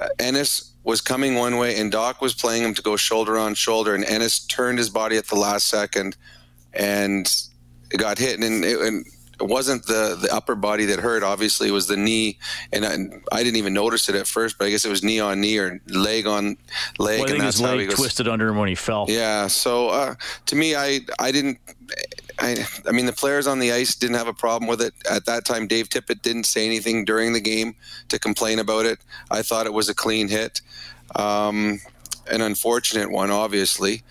[0.00, 3.54] uh, Ennis was coming one way, and Dach was playing him to go shoulder on
[3.54, 6.16] shoulder, and Ennis turned his body at the last second,
[6.72, 7.30] and
[7.96, 9.06] got hit, and and
[9.40, 11.22] it wasn't the the upper body that hurt.
[11.22, 12.38] Obviously, it was the knee,
[12.72, 14.58] and I, I, didn't even notice it at first.
[14.58, 16.56] But I guess it was knee on knee or leg on
[16.98, 17.20] leg.
[17.20, 19.06] Well, and his leg twisted under him when he fell.
[19.08, 19.46] Yeah.
[19.46, 20.14] So uh,
[20.46, 21.58] to me, I I didn't.
[22.40, 25.24] I, I mean, the players on the ice didn't have a problem with it at
[25.26, 25.66] that time.
[25.66, 27.74] Dave Tippett didn't say anything during the game
[28.10, 28.98] to complain about it.
[29.30, 30.60] I thought it was a clean hit,
[31.16, 31.80] um,
[32.30, 34.04] an unfortunate one, obviously.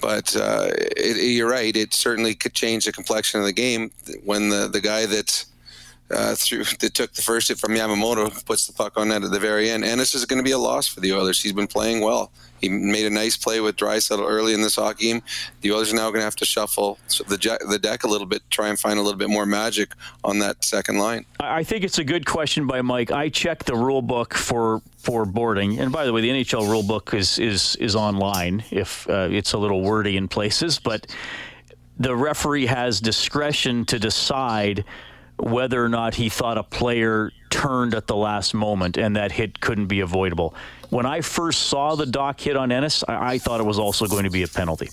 [0.00, 3.90] But uh, it, you're right; it certainly could change the complexion of the game
[4.24, 5.44] when the the guy that
[6.10, 9.30] uh, through that took the first hit from Yamamoto puts the puck on net at
[9.30, 9.84] the very end.
[9.84, 11.42] And this is going to be a loss for the Oilers.
[11.42, 12.32] He's been playing well.
[12.60, 15.22] He made a nice play with Draisaitl early in this hockey game.
[15.62, 18.42] The Oilers are now going to have to shuffle the the deck a little bit,
[18.50, 19.92] try and find a little bit more magic
[20.24, 21.24] on that second line.
[21.40, 23.10] I think it's a good question by Mike.
[23.10, 26.82] I checked the rule book for for boarding, and by the way, the NHL rule
[26.82, 28.62] book is is is online.
[28.70, 31.06] If uh, it's a little wordy in places, but
[31.98, 34.84] the referee has discretion to decide
[35.42, 39.60] whether or not he thought a player turned at the last moment and that hit
[39.60, 40.54] couldn't be avoidable.
[40.90, 44.06] When I first saw the Dach hit on Ennis, I, I thought it was also
[44.06, 44.88] going to be a penalty.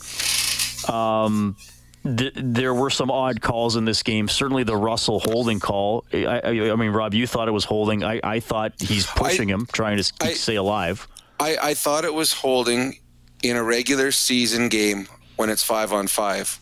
[0.87, 1.55] Um,
[2.03, 4.27] th- there were some odd calls in this game.
[4.27, 6.05] Certainly the Russell holding call.
[6.13, 8.03] I, I, I mean, Rob, you thought it was holding.
[8.03, 11.07] I, I thought he's pushing him, trying to stay alive.
[11.39, 12.99] I, I thought it was holding
[13.43, 16.59] in a regular season game when it's five on five.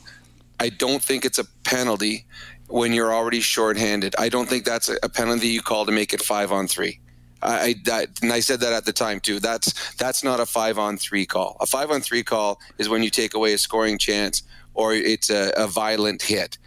[0.60, 2.26] I don't think it's a penalty
[2.68, 4.16] when you're already shorthanded.
[4.18, 7.00] I don't think that's a penalty you call to make it five on three.
[7.42, 9.40] I, that, and I said that at the time too.
[9.40, 11.58] That's that's not a five on three call.
[11.60, 14.42] A five on three call is when you take away a scoring chance
[14.74, 16.58] or it's a, a violent hit.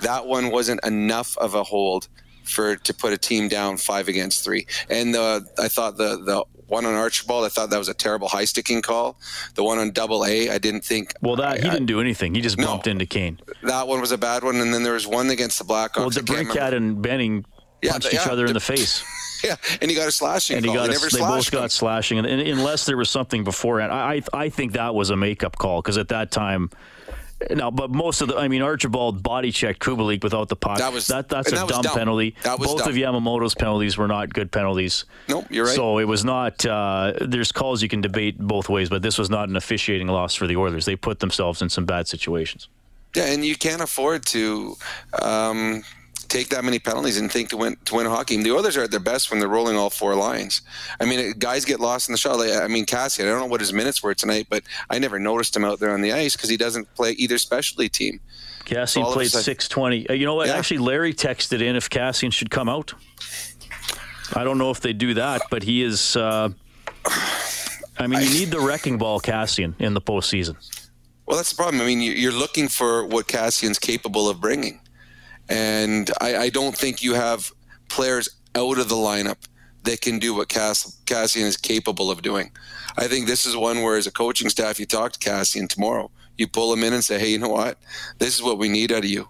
[0.00, 2.08] That one wasn't enough of a hold
[2.44, 4.66] for to put a team down five against three.
[4.90, 8.28] And the, I thought the the one on Archibald, I thought that was a terrible
[8.28, 9.16] high sticking call.
[9.54, 11.12] The one on Double A, I didn't think.
[11.20, 12.34] Well, that I, he didn't do anything.
[12.34, 13.40] He just bumped no, into Kane.
[13.62, 15.96] That one was a bad one, and then there was one against the Blackhawks.
[15.96, 17.44] Well, DeBrincat and Benning
[17.82, 19.04] punched yeah, each other in the face.
[19.44, 20.56] Yeah, and he got a slashing.
[20.56, 23.44] And he got a, they, they both got slashing, and, and, unless there was something
[23.44, 26.70] beforehand, I I, I think that was a makeup call because at that time
[27.50, 30.78] no, but most of the, I mean, Archibald body checked Kubalik without the puck.
[30.78, 31.28] That was that.
[31.28, 32.34] That's a that dumb, dumb, penalty.
[32.42, 32.88] That was Both dumb.
[32.90, 35.04] of Yamamoto's penalties were not good penalties.
[35.28, 35.74] Nope, you're right.
[35.74, 36.64] So it was not.
[36.64, 40.34] Uh, there's calls you can debate both ways, but this was not an officiating loss
[40.34, 40.84] for the Oilers.
[40.84, 42.68] They put themselves in some bad situations.
[43.14, 44.76] Yeah, and you can't afford to.
[45.22, 45.82] Um,
[46.34, 48.42] take that many penalties and think to win to win a hockey game.
[48.42, 50.62] The Oilers are at their best when they're rolling all four lines.
[51.00, 52.38] I mean, guys get lost in the shot.
[52.38, 55.18] Like, I mean, Kassian, I don't know what his minutes were tonight, but I never
[55.18, 58.20] noticed him out there on the ice because he doesn't play either specialty team.
[58.64, 60.08] Kassian played six twenty.
[60.08, 60.48] Uh, you know what?
[60.48, 60.56] Yeah.
[60.56, 62.94] Actually, Larry texted in if Kassian should come out.
[64.34, 66.16] I don't know if they do that, but he is.
[66.16, 66.48] Uh,
[67.96, 70.56] I mean, you need the wrecking ball, Kassian, in the postseason.
[71.26, 71.80] Well, that's the problem.
[71.80, 74.80] I mean, you're looking for what Kassian's capable of bringing.
[75.48, 77.52] And I, I don't think you have
[77.88, 79.36] players out of the lineup
[79.82, 82.50] that can do what Cass, Kassian is capable of doing.
[82.96, 86.10] I think this is one where, as a coaching staff, you talk to Kassian tomorrow.
[86.38, 87.78] You pull him in and say, "Hey, you know what?
[88.18, 89.28] This is what we need out of you.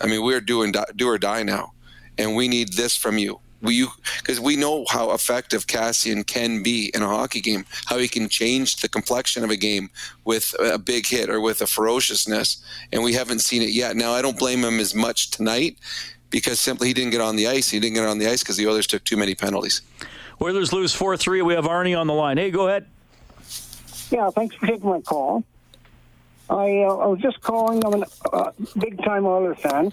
[0.00, 1.72] I mean, we're doing do or die now,
[2.18, 3.86] and we need this from you we
[4.18, 8.28] because we know how effective Kassian can be in a hockey game, how he can
[8.28, 9.90] change the complexion of a game
[10.24, 13.96] with a big hit or with a ferociousness, and we haven't seen it yet.
[13.96, 15.76] Now I don't blame him as much tonight
[16.30, 17.70] because simply he didn't get on the ice.
[17.70, 19.82] He didn't get on the ice because the Oilers took too many penalties.
[20.40, 21.42] Oilers lose four three.
[21.42, 22.36] We have Arnie on the line.
[22.36, 22.86] Hey, go ahead.
[24.10, 25.44] Yeah, thanks for taking my call.
[26.48, 27.84] I, uh, I was just calling.
[27.84, 29.90] I'm a uh, big time Oilers fan,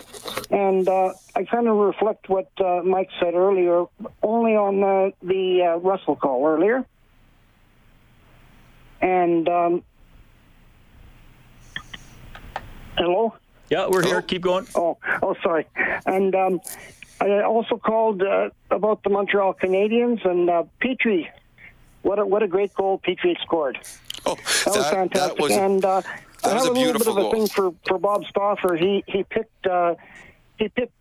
[0.52, 3.86] and uh, I kind of reflect what uh, Mike said earlier,
[4.22, 6.86] only on the, the uh, Russell call earlier.
[9.02, 9.84] And um,
[12.98, 13.36] hello.
[13.70, 14.22] Yeah, we're here.
[14.22, 14.68] Keep going.
[14.76, 15.66] Oh, oh, sorry.
[16.06, 16.62] And um,
[17.20, 20.48] I also called uh, about the Montreal Canadiens and
[20.80, 21.28] Petry.
[22.04, 23.80] What a, what a great goal Petry scored.
[24.26, 25.38] Oh, that, that was fantastic.
[25.38, 25.52] That was...
[25.52, 25.84] And
[26.44, 27.32] that I have a, a, little bit of a goal.
[27.32, 28.76] thing for, for Bob Stauffer.
[28.76, 29.96] He he picked uh,
[30.58, 30.94] he picked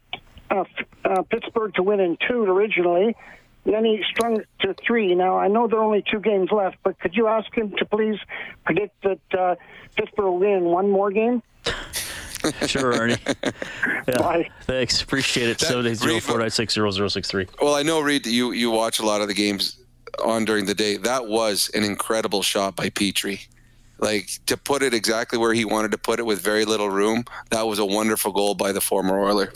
[0.50, 0.64] uh,
[1.04, 3.16] uh, Pittsburgh to win in two originally.
[3.64, 5.14] Then he strung to three.
[5.14, 7.84] Now I know there are only two games left, but could you ask him to
[7.84, 8.18] please
[8.64, 9.54] predict that uh,
[9.96, 11.42] Pittsburgh will win one more game?
[12.66, 13.16] sure, Ernie.
[14.08, 14.18] Yeah.
[14.18, 14.50] Bye.
[14.62, 15.00] Thanks.
[15.00, 15.60] Appreciate it.
[15.60, 17.46] Seven eight zero four nine six zero zero six three.
[17.60, 19.78] Well, I know, Reid, you you watch a lot of the games
[20.24, 20.96] on during the day.
[20.96, 23.46] That was an incredible shot by Petry
[24.02, 27.24] like to put it exactly where he wanted to put it with very little room.
[27.50, 29.52] That was a wonderful goal by the former Oiler.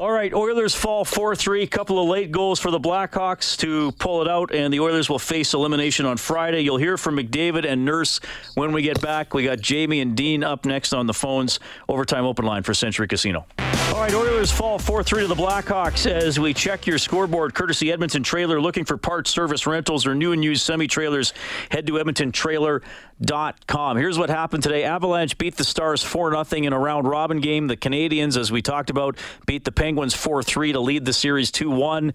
[0.00, 1.66] All right, Oilers fall 4 3.
[1.66, 5.18] Couple of late goals for the Blackhawks to pull it out, and the Oilers will
[5.18, 6.62] face elimination on Friday.
[6.62, 8.18] You'll hear from McDavid and Nurse
[8.54, 9.34] when we get back.
[9.34, 11.60] We got Jamie and Dean up next on the phones.
[11.86, 13.44] Overtime open line for Century Casino.
[13.92, 17.52] All right, Oilers fall 4 3 to the Blackhawks as we check your scoreboard.
[17.52, 18.58] Courtesy Edmonton Trailer.
[18.58, 21.34] Looking for parts, service, rentals, or new and used semi trailers,
[21.70, 21.98] head to
[23.20, 23.96] EdmontonTrailer.com.
[23.96, 27.66] Here's what happened today Avalanche beat the Stars 4 0 in a round robin game.
[27.66, 31.50] The Canadiens, as we talked about, beat the Penguins 4 3 to lead the series
[31.50, 32.14] 2 1.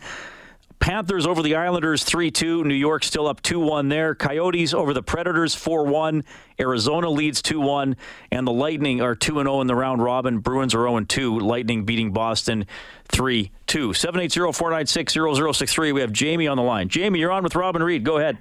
[0.77, 2.63] Panthers over the Islanders 3 2.
[2.63, 4.13] New York still up 2 1 there.
[4.13, 6.23] Coyotes over the Predators 4 1.
[6.59, 7.95] Arizona leads 2 1.
[8.31, 10.39] And the Lightning are 2 0 in the round robin.
[10.39, 11.39] Bruins are 0 2.
[11.39, 12.65] Lightning beating Boston
[13.09, 13.93] 3 2.
[13.93, 15.91] 780 496 0063.
[15.91, 16.89] We have Jamie on the line.
[16.89, 18.03] Jamie, you're on with Robin Reed.
[18.03, 18.37] Go ahead.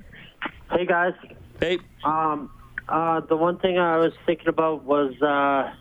[0.70, 1.14] Hey, guys.
[1.60, 1.78] Hey.
[2.04, 2.50] Um,
[2.88, 5.72] uh, the one thing I was thinking about was uh,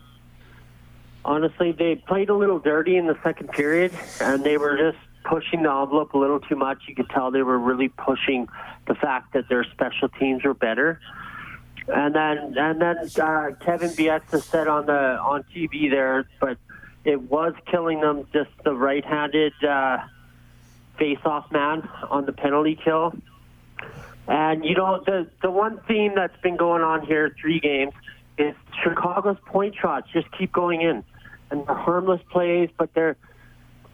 [1.24, 5.62] honestly, they played a little dirty in the second period, and they were just pushing
[5.62, 6.82] the envelope a little too much.
[6.86, 8.48] You could tell they were really pushing
[8.86, 11.00] the fact that their special teams were better.
[11.88, 16.56] And then, and then uh, Kevin Bieksa said on the on TV there, but
[17.04, 19.98] it was killing them just the right-handed uh,
[20.98, 23.14] face-off man on the penalty kill.
[24.26, 27.92] And you know the the one theme that's been going on here three games
[28.38, 31.04] is Chicago's point shots just keep going in,
[31.50, 33.16] and they're harmless plays, but they're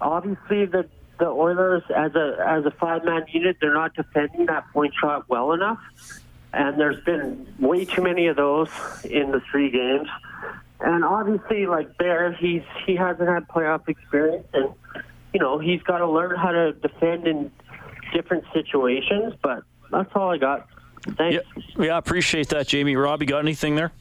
[0.00, 0.88] obviously the
[1.18, 5.28] the Oilers as a as a five man unit they're not defending that point shot
[5.28, 5.80] well enough,
[6.52, 8.70] and there's been way too many of those
[9.04, 10.08] in the three games.
[10.78, 14.72] And obviously, like Bear, he's he hasn't had playoff experience, and
[15.34, 17.50] you know he's got to learn how to defend in
[18.14, 19.34] different situations.
[19.42, 20.68] But that's all I got.
[21.16, 21.44] Thanks.
[21.56, 22.96] Yeah, yeah, I appreciate that, Jamie.
[22.96, 23.92] Rob, you got anything there?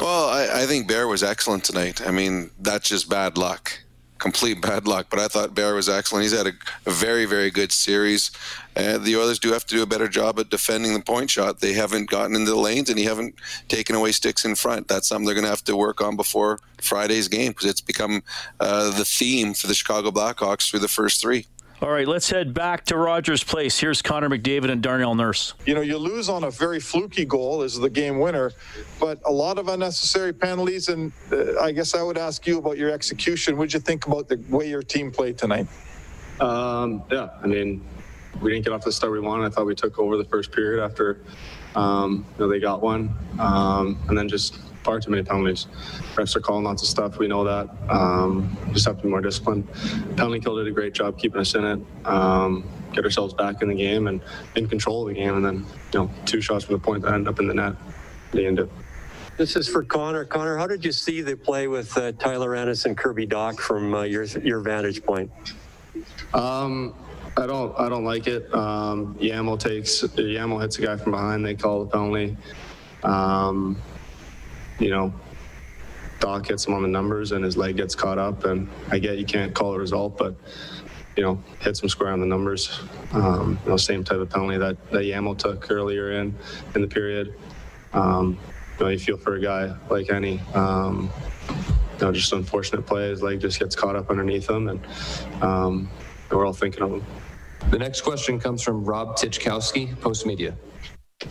[0.00, 2.06] Well, I, I think Bear was excellent tonight.
[2.06, 3.70] I mean, that's just bad luck,
[4.18, 5.06] complete bad luck.
[5.10, 6.24] But I thought Bear was excellent.
[6.24, 6.52] He's had a,
[6.86, 8.30] a very, very good series.
[8.76, 11.60] Uh, the Oilers do have to do a better job at defending the point shot.
[11.60, 13.34] They haven't gotten into the lanes and he haven't
[13.68, 14.88] taken away sticks in front.
[14.88, 18.22] That's something they're going to have to work on before Friday's game because it's become
[18.58, 21.46] uh, the theme for the Chicago Blackhawks through the first three.
[21.82, 23.80] All right, let's head back to Rogers Place.
[23.80, 25.54] Here's Connor McDavid and Darnell Nurse.
[25.64, 28.52] You know, you lose on a very fluky goal as the game winner,
[29.00, 30.90] but a lot of unnecessary penalties.
[30.90, 33.56] And uh, I guess I would ask you about your execution.
[33.56, 35.68] What'd you think about the way your team played tonight?
[36.38, 37.82] Um, yeah, I mean,
[38.42, 39.46] we didn't get off the start we wanted.
[39.46, 41.22] I thought we took over the first period after
[41.74, 45.66] um, you know, they got one, um, and then just far too many penalties.
[46.14, 47.18] Refs are calling lots of stuff.
[47.18, 47.68] We know that.
[47.88, 49.68] Um, just have to be more disciplined.
[50.16, 52.06] Penalty kill did a great job keeping us in it.
[52.06, 54.20] Um, get ourselves back in the game and
[54.56, 57.14] in control of the game, and then you know two shots from the point that
[57.14, 57.74] end up in the net.
[58.32, 58.70] They end it.
[59.36, 60.24] This is for Connor.
[60.24, 63.94] Connor, how did you see the play with uh, Tyler Ennis and Kirby Dach from
[63.94, 65.30] uh, your your vantage point?
[66.34, 66.94] Um,
[67.36, 67.78] I don't.
[67.78, 68.52] I don't like it.
[68.54, 70.02] Um, Yamo takes.
[70.02, 71.44] Yamo hits a guy from behind.
[71.44, 72.36] They call the penalty.
[73.02, 73.80] Um,
[74.80, 75.12] you know,
[76.18, 78.44] Dach hits him on the numbers, and his leg gets caught up.
[78.44, 80.34] And I get you can't call a result, but
[81.16, 82.80] you know, hits him square on the numbers.
[83.12, 86.36] Um, you know, same type of penalty that that Yamo took earlier in
[86.74, 87.34] in the period.
[87.92, 88.38] Um,
[88.78, 90.40] you know, you feel for a guy like any.
[90.54, 91.10] Um,
[91.48, 93.10] you know, just unfortunate play.
[93.10, 94.80] His leg just gets caught up underneath him, and
[95.42, 95.90] um,
[96.30, 97.04] we're all thinking of him.
[97.70, 100.56] The next question comes from Rob Tychkowski, Post Media.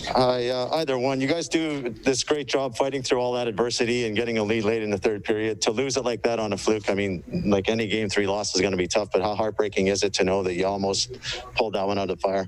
[0.10, 1.20] Hi, uh, either one.
[1.20, 4.64] You guys do this great job fighting through all that adversity and getting a lead
[4.64, 5.62] late in the third period.
[5.62, 8.54] To lose it like that on a fluke, I mean, like any game three loss
[8.54, 11.18] is going to be tough, but how heartbreaking is it to know that you almost
[11.56, 12.48] pulled that one out of the fire?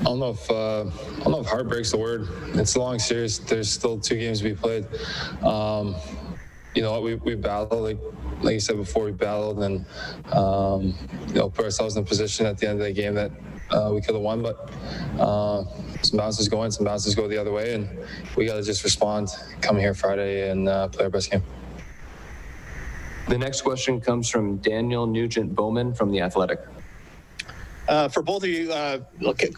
[0.00, 2.28] I don't know if uh, I don't know if heartbreak's the word.
[2.54, 3.38] It's a long series.
[3.38, 4.86] There's still two games to be played.
[5.42, 5.94] Um,
[6.74, 7.98] you know, we we battled like
[8.42, 9.04] like you said before.
[9.04, 9.86] We battled and
[10.32, 10.94] um,
[11.28, 13.30] you know put ourselves in a position at the end of the game that
[13.72, 14.70] uh, we could have won, but
[15.18, 15.64] uh,
[16.02, 17.88] some bounces go in, some bounces go the other way, and
[18.36, 19.28] we got to just respond,
[19.60, 21.42] come here Friday and uh, play our best game.
[23.28, 26.60] The next question comes from Daniel Nugent Bowman from The Athletic.
[27.88, 29.00] Uh, for both of you, uh,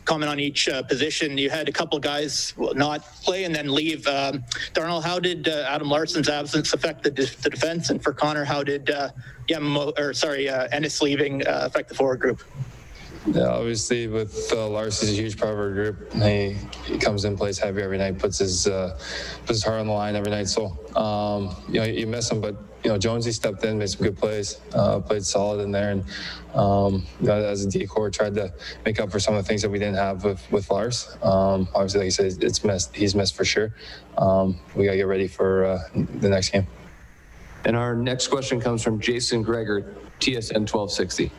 [0.07, 1.37] comment on each uh, position.
[1.37, 4.07] You had a couple of guys not play and then leave.
[4.07, 7.91] Um, Darnell, how did uh, Adam Larsson's absence affect the, the, defense?
[7.91, 9.11] And for Connor, how did uh,
[9.49, 12.43] Yamamoto, or sorry, uh, Ennis leaving uh, affect the forward group?
[13.27, 16.13] Yeah, obviously with uh, Lars, he's a huge part of our group.
[16.15, 18.99] He, he comes in, plays heavy every night, puts his uh,
[19.41, 20.49] puts his heart on the line every night.
[20.49, 24.03] So um, you know you miss him, but you know Jonesy stepped in, made some
[24.03, 26.05] good plays, uh, played solid in there, and
[26.55, 28.53] um, you know, as a decor tried to
[28.85, 31.17] make up for some of the things that we didn't have with with Lars.
[31.23, 32.95] Um, obviously, like you said, it's missed.
[32.95, 33.75] He's missed for sure.
[34.19, 36.67] Um, we gotta get ready for uh, the next game.
[37.65, 41.31] And our next question comes from Jason Gregor, TSN 1260.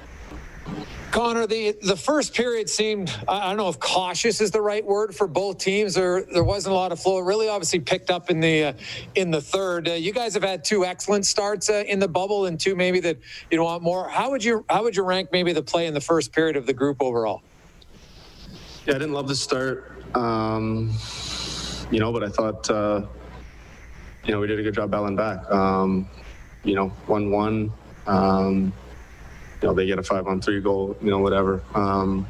[1.13, 5.15] Connor, the the first period seemed I don't know if cautious is the right word
[5.15, 7.19] for both teams, or there wasn't a lot of flow.
[7.19, 8.73] It really obviously picked up in the uh,
[9.13, 9.87] in the third.
[9.87, 12.99] Uh, you guys have had two excellent starts uh, in the bubble, and two maybe
[13.01, 13.19] that
[13.51, 14.09] you know want more.
[14.09, 16.65] How would you how would you rank maybe the play in the first period of
[16.65, 17.43] the group overall?
[18.87, 20.91] Yeah, I didn't love the start, um,
[21.91, 23.05] you know, but I thought uh,
[24.25, 25.47] you know we did a good job battling back.
[25.51, 26.09] Um,
[26.63, 27.71] you know, one one.
[28.07, 28.73] Um,
[29.63, 31.63] you know, they get a five on three goal, you know, whatever.
[31.73, 32.27] Um,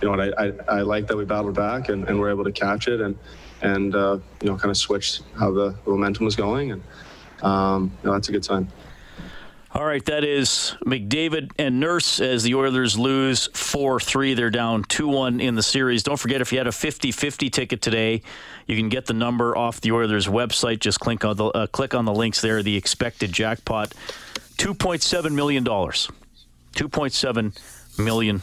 [0.00, 2.52] you know I, I, I, like that we battled back and, and we're able to
[2.52, 3.18] catch it and,
[3.62, 6.70] and uh, you know, kind of switched how the momentum was going.
[6.70, 6.82] And,
[7.42, 8.70] um, you know, that's a good sign.
[9.72, 14.34] All right, that is McDavid and Nurse as the Oilers lose 4 3.
[14.34, 16.04] They're down 2 1 in the series.
[16.04, 18.22] Don't forget, if you had a 50 50 ticket today,
[18.68, 20.78] you can get the number off the Oilers website.
[20.78, 22.62] Just click on the, uh, click on the links there.
[22.62, 23.94] The expected jackpot
[24.58, 25.64] $2.7 million.
[26.74, 28.42] $2.7 million.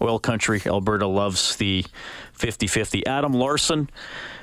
[0.00, 1.84] Oil country, Alberta loves the
[2.34, 3.06] 50 50.
[3.06, 3.88] Adam Larsson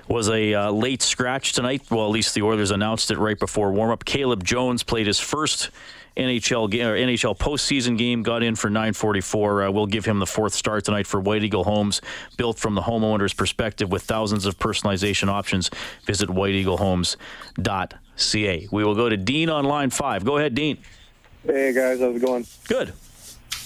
[0.07, 1.83] was a uh, late scratch tonight.
[1.89, 4.05] Well, at least the Oilers announced it right before warm up.
[4.05, 5.69] Caleb Jones played his first
[6.17, 8.23] NHL game or NHL postseason game.
[8.23, 9.67] Got in for 9:44.
[9.67, 12.01] Uh, we'll give him the fourth start tonight for White Eagle Homes,
[12.37, 15.69] built from the homeowner's perspective with thousands of personalization options.
[16.05, 18.67] Visit whiteeaglehomes.ca.
[18.71, 20.23] We will go to Dean on line five.
[20.25, 20.77] Go ahead, Dean.
[21.45, 22.45] Hey guys, how's it going?
[22.67, 22.93] Good.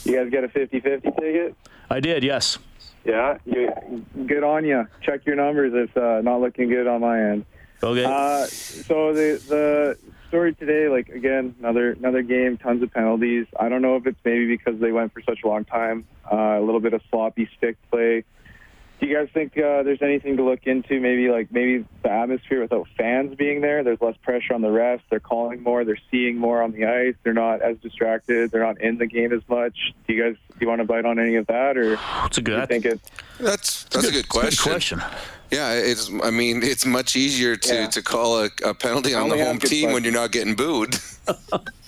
[0.06, 1.56] You guys get a 50-50 ticket?
[1.90, 2.58] I did, yes.
[3.04, 4.88] Yeah, you, good on you.
[5.02, 5.74] Check your numbers.
[5.76, 7.46] It's uh, not looking good on my end.
[7.84, 8.06] Okay.
[8.06, 9.98] Uh, so the the
[10.30, 13.46] story today, like again, another another game, tons of penalties.
[13.60, 16.36] I don't know if it's maybe because they went for such a long time, uh,
[16.36, 18.24] a little bit of sloppy stick play.
[19.00, 21.02] Do you guys think uh, there's anything to look into?
[21.02, 23.84] Maybe like maybe the atmosphere without fans being there.
[23.84, 25.02] There's less pressure on the refs.
[25.10, 25.84] They're calling more.
[25.84, 27.16] They're seeing more on the ice.
[27.24, 28.52] They're not as distracted.
[28.52, 29.94] They're not in the game as much.
[30.08, 32.42] Do you guys do you want to bite on any of that, or it's a
[32.42, 32.58] good?
[32.60, 33.02] I think it.
[33.40, 34.64] That's that's a good, a good question.
[34.64, 35.02] Good question.
[35.52, 36.10] Yeah, it's.
[36.24, 37.88] I mean, it's much easier to, Yeah.
[37.88, 40.96] to call a, a penalty on the home good team when you're not getting booed.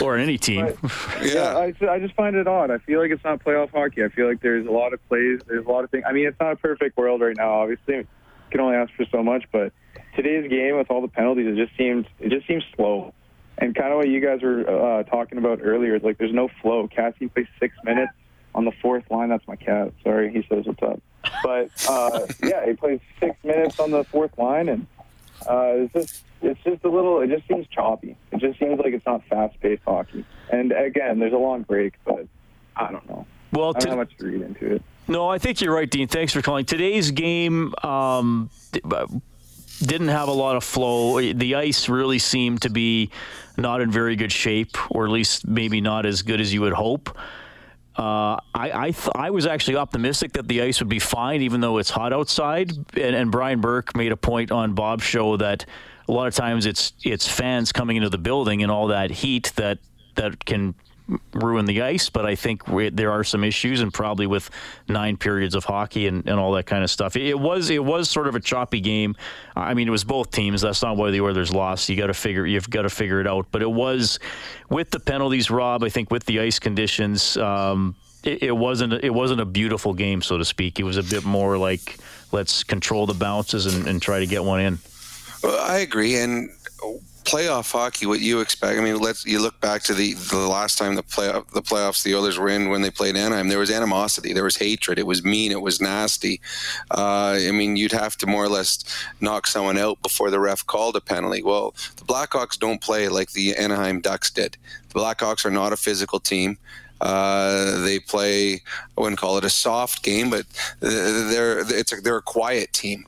[0.00, 0.76] or any team.
[1.22, 2.70] Yeah, I, I just find it odd.
[2.70, 4.02] I feel like it's not playoff hockey.
[4.02, 5.40] I feel like there's a lot of plays.
[5.46, 6.04] There's a lot of things.
[6.08, 7.60] I mean, it's not a perfect world right now.
[7.60, 8.06] Obviously, you
[8.50, 9.44] can only ask for so much.
[9.52, 9.72] But
[10.16, 13.12] today's game with all the penalties, it just seemed it just seems slow.
[13.58, 16.48] And kind of what you guys were uh, talking about earlier, it's like there's no
[16.62, 16.88] flow.
[16.88, 18.12] Cassie plays six minutes
[18.54, 19.28] on the fourth line.
[19.28, 19.92] That's my cat.
[20.02, 21.02] Sorry, he says what's up.
[21.42, 24.86] But uh, yeah, he plays six minutes on the fourth line, and
[25.46, 27.20] uh, it's just it's just a little.
[27.20, 28.16] It just seems choppy.
[28.32, 30.24] It just seems like it's not fast-paced hockey.
[30.50, 32.26] And again, there's a long break, but
[32.76, 33.26] I don't know.
[33.52, 34.82] Well, I don't to- much to read into it.
[35.08, 36.06] No, I think you're right, Dean.
[36.06, 36.64] Thanks for calling.
[36.64, 38.48] Today's game um,
[38.88, 39.06] uh,
[39.80, 41.20] didn't have a lot of flow.
[41.20, 43.10] The ice really seemed to be
[43.56, 46.74] not in very good shape, or at least maybe not as good as you would
[46.74, 47.08] hope.
[47.96, 51.60] Uh, I I, th- I was actually optimistic that the ice would be fine, even
[51.60, 52.70] though it's hot outside.
[52.70, 55.66] And, and Brian Burke made a point on Bob's show that
[56.10, 59.52] a lot of times it's it's fans coming into the building and all that heat
[59.54, 59.78] that
[60.16, 60.74] that can
[61.32, 62.10] ruin the ice.
[62.10, 64.50] But I think we, there are some issues, and probably with
[64.88, 67.16] nine periods of hockey and, and all that kind of stuff.
[67.16, 69.14] It, was it was sort of a choppy game.
[69.54, 70.60] I mean, it was both teams.
[70.60, 71.88] That's not why the Oilers lost.
[71.88, 73.46] You got to figure you've got to figure it out.
[73.52, 74.18] But it was
[74.68, 75.84] with the penalties, Rob.
[75.84, 77.36] I think with the ice conditions.
[77.36, 77.94] Um,
[78.24, 80.80] it, it wasn't it wasn't a beautiful game, so to speak.
[80.80, 81.98] It was a bit more like
[82.32, 84.78] let's control the bounces and, and try to get one in.
[85.42, 86.16] Well, I agree.
[86.16, 86.50] And
[87.24, 88.78] playoff hockey, what you expect?
[88.78, 92.02] I mean, let's you look back to the the last time the play the playoffs
[92.02, 93.48] the Oilers were in when they played Anaheim.
[93.48, 96.40] There was animosity, there was hatred, it was mean, it was nasty.
[96.90, 98.84] Uh, I mean, you'd have to more or less
[99.20, 101.42] knock someone out before the ref called a penalty.
[101.42, 104.56] Well, the Blackhawks don't play like the Anaheim Ducks did.
[104.88, 106.58] The Blackhawks are not a physical team.
[107.00, 110.44] Uh, they play, I wouldn't call it a soft game, but
[110.80, 113.06] they're it's a, they're a quiet team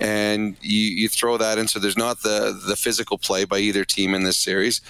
[0.00, 1.68] and you, you throw that in.
[1.68, 4.80] So there's not the the physical play by either team in this series,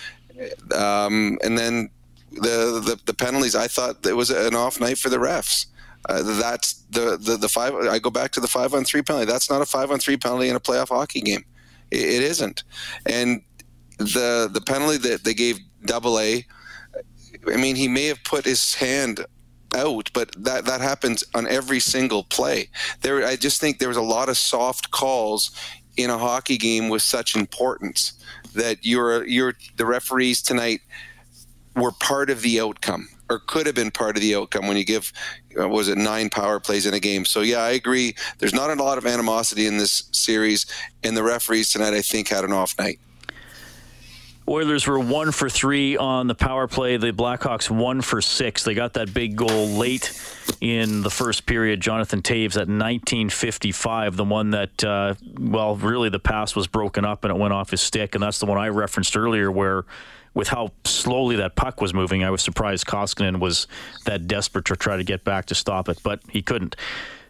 [0.74, 1.90] um, and then
[2.32, 3.54] the, the the penalties.
[3.54, 5.66] I thought it was an off night for the refs.
[6.08, 7.74] Uh, that's the, the the five.
[7.74, 9.26] I go back to the five on three penalty.
[9.26, 11.44] That's not a five on three penalty in a playoff hockey game.
[11.90, 12.62] It, it isn't,
[13.06, 13.42] and
[13.98, 16.44] the the penalty that they gave Double A.
[17.52, 19.24] I mean, he may have put his hand
[19.74, 22.68] out, but that that happens on every single play.
[23.02, 25.50] There, I just think there was a lot of soft calls
[25.96, 28.12] in a hockey game with such importance
[28.54, 30.80] that you're you're the referees tonight
[31.76, 34.84] were part of the outcome or could have been part of the outcome when you
[34.84, 35.12] give
[35.60, 37.24] uh, was it nine power plays in a game.
[37.24, 38.14] So yeah i agree.
[38.38, 40.66] There's not a lot of animosity in this series
[41.02, 42.98] and the referees tonight i think had an off night
[44.46, 46.98] Oilers were one for three on the power play.
[46.98, 48.62] The Blackhawks one for six.
[48.62, 50.12] They got that big goal late
[50.60, 51.80] in the first period.
[51.80, 57.24] Jonathan Toews at 1955, the one that, uh, well, really the pass was broken up
[57.24, 59.84] and it went off his stick, and that's the one I referenced earlier where.
[60.36, 63.68] With how slowly that puck was moving, I was surprised Koskinen was
[64.04, 66.74] that desperate to try to get back to stop it, but he couldn't.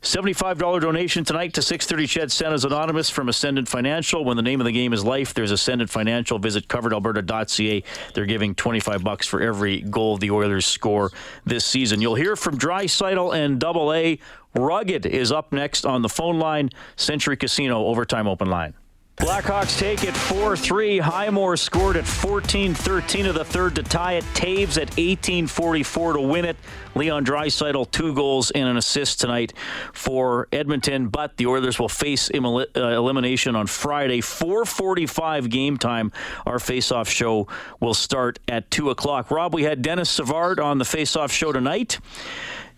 [0.05, 4.23] $75 donation tonight to 630 CHED Santa's Anonymous from Ascendant Financial.
[4.23, 6.39] When the name of the game is life, there's Ascendant Financial.
[6.39, 7.83] Visit coveredalberta.ca.
[8.13, 11.11] They're giving 25 bucks for every goal the Oilers score
[11.47, 12.03] this season.
[12.03, 14.19] You'll hear from Draisaitl and Double A.
[14.55, 16.69] Rugged is up next on the phone line.
[16.97, 18.75] Century Casino Overtime Open Line.
[19.17, 21.01] Blackhawks take it 4-3.
[21.01, 24.25] Highmore scored at 14-13 of the third to tie it.
[24.35, 26.57] Toews at 18-44 to win it.
[26.97, 29.53] Leon Draisaitl two goals and an assist tonight
[29.93, 34.21] for Edmonton, but the Oilers will face uh, elimination on Friday.
[34.21, 36.13] 4:45 game time.
[36.45, 37.47] Our face-off show
[37.81, 39.31] will start at two o'clock.
[39.31, 41.99] Rob, we had Denis Savard on the face-off show tonight.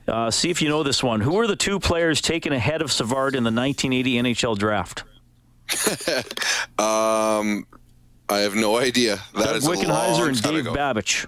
[0.07, 1.23] Uh, see if you know this one.
[1.23, 5.05] Who were the two players taken ahead of Savard in the 1980 NHL draft?
[6.79, 7.67] um,
[8.29, 9.17] I have no idea.
[9.35, 10.75] That Doug is Wickenheiser and Dave ago.
[10.75, 11.27] Babych.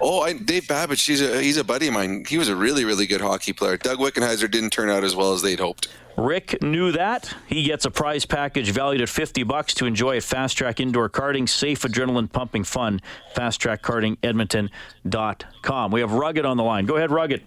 [0.00, 1.06] Oh, I, Dave Babych.
[1.06, 2.24] He's a he's a buddy of mine.
[2.28, 3.76] He was a really really good hockey player.
[3.76, 5.88] Doug Wickenheiser didn't turn out as well as they'd hoped.
[6.16, 7.34] Rick knew that.
[7.46, 11.08] He gets a prize package valued at 50 bucks to enjoy at Fast Track Indoor
[11.08, 11.48] Karting.
[11.48, 13.00] Safe, adrenaline pumping fun.
[13.34, 15.90] Fast Track Karting Edmonton.com.
[15.90, 16.84] We have Rugged on the line.
[16.84, 17.42] Go ahead, Rugged.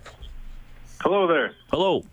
[1.02, 1.54] Hello there.
[1.70, 2.04] Hello.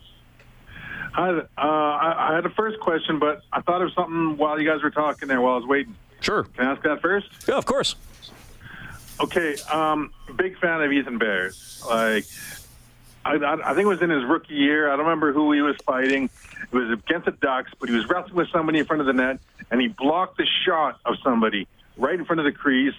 [1.13, 1.31] Hi.
[1.31, 4.83] Uh, I, I, had a first question, but I thought of something while you guys
[4.83, 5.95] were talking there while I was waiting.
[6.21, 6.45] Sure.
[6.45, 7.29] Can I ask that first?
[7.47, 7.97] Yeah, of course.
[9.21, 9.57] Okay.
[9.71, 11.85] Um, big fan of Ethan Bears.
[11.87, 12.25] Like,
[13.25, 14.89] I, I, think it was in his rookie year.
[14.89, 16.31] I don't remember who he was fighting.
[16.63, 19.13] It was against the Ducks, but he was wrestling with somebody in front of the
[19.13, 19.39] net,
[19.71, 22.95] and he blocked the shot of somebody right in front of the crease,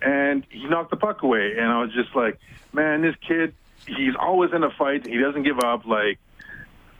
[0.00, 1.58] and he knocked the puck away.
[1.58, 2.38] And I was just like,
[2.72, 3.54] man, this kid,
[3.86, 5.06] he's always in a fight.
[5.06, 5.84] He doesn't give up.
[5.84, 6.18] Like,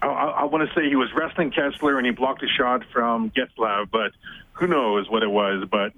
[0.03, 3.31] I, I want to say he was wrestling Kesler and he blocked a shot from
[3.31, 4.13] Getzlaf, but
[4.53, 5.67] who knows what it was.
[5.71, 5.93] But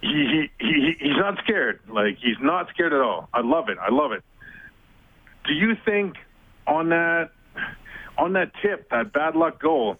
[0.00, 1.80] he, he, he he's not scared.
[1.88, 3.28] Like he's not scared at all.
[3.32, 3.78] I love it.
[3.78, 4.22] I love it.
[5.44, 6.16] Do you think
[6.66, 7.30] on that
[8.18, 9.96] on that tip, that bad luck goal,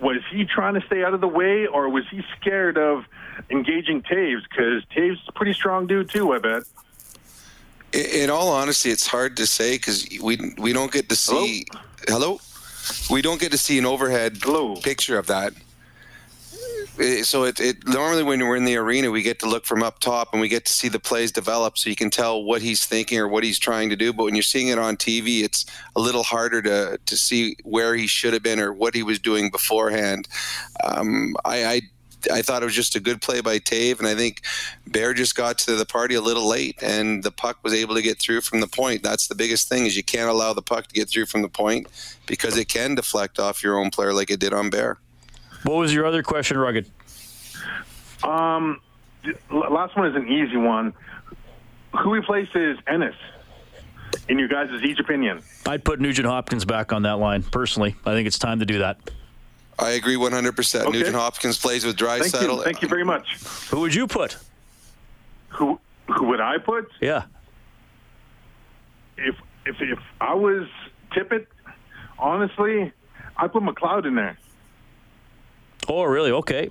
[0.00, 3.04] was he trying to stay out of the way, or was he scared of
[3.50, 4.42] engaging Toews?
[4.48, 6.32] Because Toews is a pretty strong dude too.
[6.32, 6.62] I bet.
[7.92, 11.66] In all honesty, it's hard to say because we we don't get to see.
[12.08, 12.38] Hello?
[12.38, 12.40] hello?
[13.10, 14.76] We don't get to see an overhead hello.
[14.76, 15.52] picture of that.
[17.22, 19.98] So it, it normally when we're in the arena, we get to look from up
[19.98, 22.84] top and we get to see the plays develop, so you can tell what he's
[22.84, 24.12] thinking or what he's trying to do.
[24.12, 25.64] But when you're seeing it on TV, it's
[25.96, 29.18] a little harder to to see where he should have been or what he was
[29.18, 30.28] doing beforehand.
[30.84, 31.80] Um, I, I
[32.30, 34.42] I thought it was just a good play by Tave, and I think
[34.86, 38.02] Bear just got to the party a little late, and the puck was able to
[38.02, 39.02] get through from the point.
[39.02, 41.48] That's the biggest thing is you can't allow the puck to get through from the
[41.48, 41.86] point
[42.26, 44.98] because it can deflect off your own player like it did on Bear.
[45.64, 46.90] What was your other question, Rugged?
[48.24, 48.80] Um,
[49.50, 50.92] last one is an easy one.
[52.02, 53.14] Who replaces Ennis?
[54.28, 57.42] In your guys' each opinion, I'd put Nugent Hopkins back on that line.
[57.42, 58.98] Personally, I think it's time to do that.
[59.82, 60.80] I agree 100%.
[60.80, 60.90] Okay.
[60.90, 62.58] Nugent Hopkins plays with dry Thank settle.
[62.58, 62.64] You.
[62.64, 63.36] Thank you very much.
[63.70, 64.36] Who would you put?
[65.50, 66.90] Who who would I put?
[67.00, 67.24] Yeah.
[69.16, 70.66] If if if I was
[71.12, 71.46] Tippett,
[72.18, 72.92] honestly,
[73.36, 74.38] I put McLeod in there.
[75.88, 76.30] Oh, really?
[76.30, 76.70] Okay.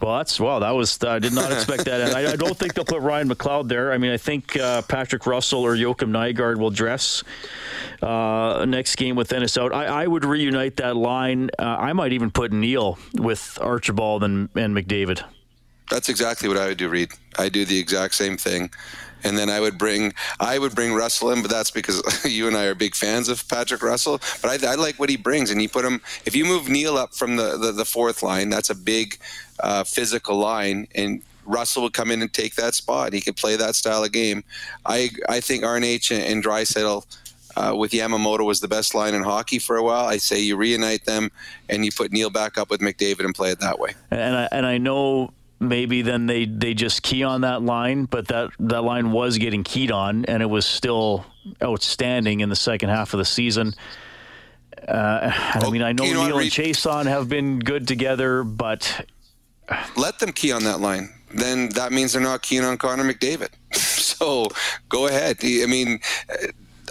[0.00, 0.60] Well, that's well.
[0.60, 3.28] That was I did not expect that, and I, I, don't think they'll put Ryan
[3.28, 3.92] McLeod there.
[3.92, 7.24] I mean, I think uh, Patrick Russell or Joakim Nygard will dress
[8.02, 9.74] uh, next game with Ennis out.
[9.74, 11.50] I, I would reunite that line.
[11.58, 15.22] Uh, I might even put Neal with Archibald and, and McDavid.
[15.90, 17.10] That's exactly what I would do, Reid.
[17.38, 18.70] I do the exact same thing
[19.28, 22.56] and then I would bring I would bring Russell in, but that's because you and
[22.56, 24.20] I are big fans of Patrick Russell.
[24.42, 26.00] But I, I like what he brings, and you put him.
[26.24, 29.18] If you move Neal up from the the, the fourth line, that's a big
[29.60, 33.12] uh, physical line, and Russell would come in and take that spot.
[33.12, 34.42] He could play that style of game.
[34.86, 37.04] I I think RNH and, and Draisaitl
[37.56, 40.06] uh, with Yamamoto was the best line in hockey for a while.
[40.06, 41.30] I say you reunite them
[41.68, 43.94] and you put Neal back up with McDavid and play it that way.
[44.10, 48.28] And I, and I know maybe then they they just key on that line, but
[48.28, 51.26] that that line was getting keyed on, and it was still
[51.62, 53.74] outstanding in the second half of the season.
[54.86, 57.88] Uh, I mean, I know, you know what, Neal and Reed- Chiasson have been good
[57.88, 59.06] together, but
[59.96, 61.10] let them key on that line.
[61.34, 63.50] Then that means they're not keying on Connor McDavid.
[63.74, 64.48] so
[64.88, 65.38] go ahead.
[65.42, 66.00] I mean,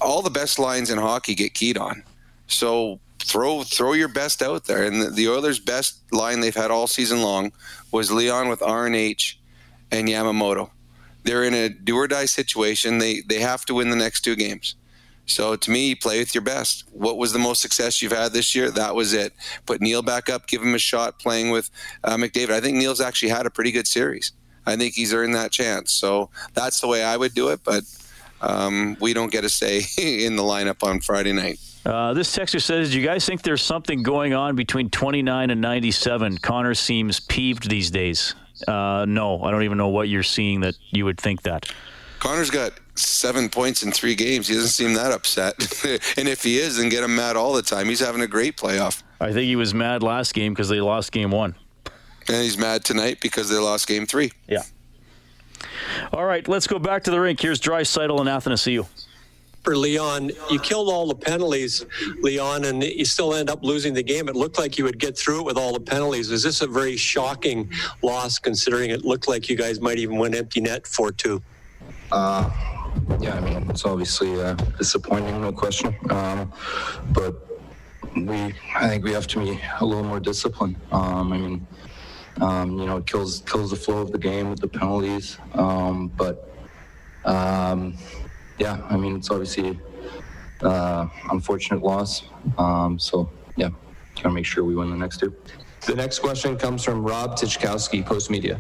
[0.02, 2.04] all the best lines in hockey get keyed on.
[2.48, 4.84] So throw throw your best out there.
[4.84, 7.52] And the, the Oilers' best line they've had all season long
[7.92, 9.36] was Leon with RNH
[9.92, 10.72] and Yamamoto.
[11.24, 13.00] They're in a do or die situation.
[13.00, 14.76] They they have to win the next two games.
[15.26, 16.86] So to me, play with your best.
[16.94, 18.72] What was the most success you've had this year?
[18.72, 19.34] That was it.
[19.66, 21.70] Put Neal back up, give him a shot playing with
[22.06, 22.52] uh, McDavid.
[22.52, 24.32] I think Neal's actually had a pretty good series.
[24.66, 25.92] I think he's earned that chance.
[25.92, 27.60] So that's the way I would do it.
[27.66, 27.84] But
[28.40, 31.60] um, we don't get a say in the lineup on Friday night.
[31.88, 35.62] Uh, this texter says, "Do you guys think there's something going on between 29 and
[35.62, 36.38] 97?
[36.40, 38.36] Connor seems peeved these days."
[38.68, 41.72] Uh, no, I don't even know what you're seeing that you would think that.
[42.20, 44.48] Connor's got seven points in three games.
[44.50, 45.56] He doesn't seem that upset.
[46.18, 47.88] and if he is, then get him mad all the time.
[47.88, 49.04] He's having a great playoff.
[49.22, 51.56] I think he was mad last game because they lost game one.
[52.28, 54.34] And he's mad tonight because they lost game three.
[54.48, 54.64] Yeah.
[56.12, 57.40] All right, let's go back to the rink.
[57.40, 58.88] Here's Draisaitl and Athanasiou.
[59.68, 60.32] For Leon.
[60.50, 61.86] You killed all the penalties,
[62.22, 64.30] Leon, and you still end up losing the game.
[64.30, 66.32] It looked like you would get through it with all the penalties.
[66.32, 67.70] Is this a very shocking
[68.02, 71.42] loss considering it looked like you guys might even win empty net 4 2?
[72.14, 72.50] Uh,
[73.20, 75.94] yeah, I mean, it's obviously uh, disappointing, no question.
[76.12, 76.54] Um,
[77.12, 77.36] but
[78.16, 80.78] we, I think we have to be a little more disciplined.
[80.94, 81.68] Um, I mean,
[82.40, 85.38] um, you know, it kills kills the flow of the game with the penalties.
[85.56, 86.56] Um, but
[87.26, 87.98] um,
[88.58, 89.80] yeah, I mean, it's obviously
[90.62, 92.24] uh, unfortunate loss.
[92.58, 93.70] Um, so yeah,
[94.16, 95.36] gotta make sure we win the next two.
[95.86, 98.60] The next question comes from Rob Tychkowski, Post Media.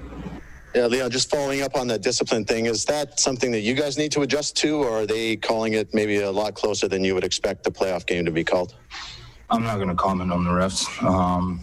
[0.76, 3.98] Yeah, Leon, just following up on that discipline thing, is that something that you guys
[3.98, 7.16] need to adjust to, or are they calling it maybe a lot closer than you
[7.16, 8.76] would expect the playoff game to be called?
[9.50, 10.86] I'm not going to comment on the refs.
[11.04, 11.62] Um,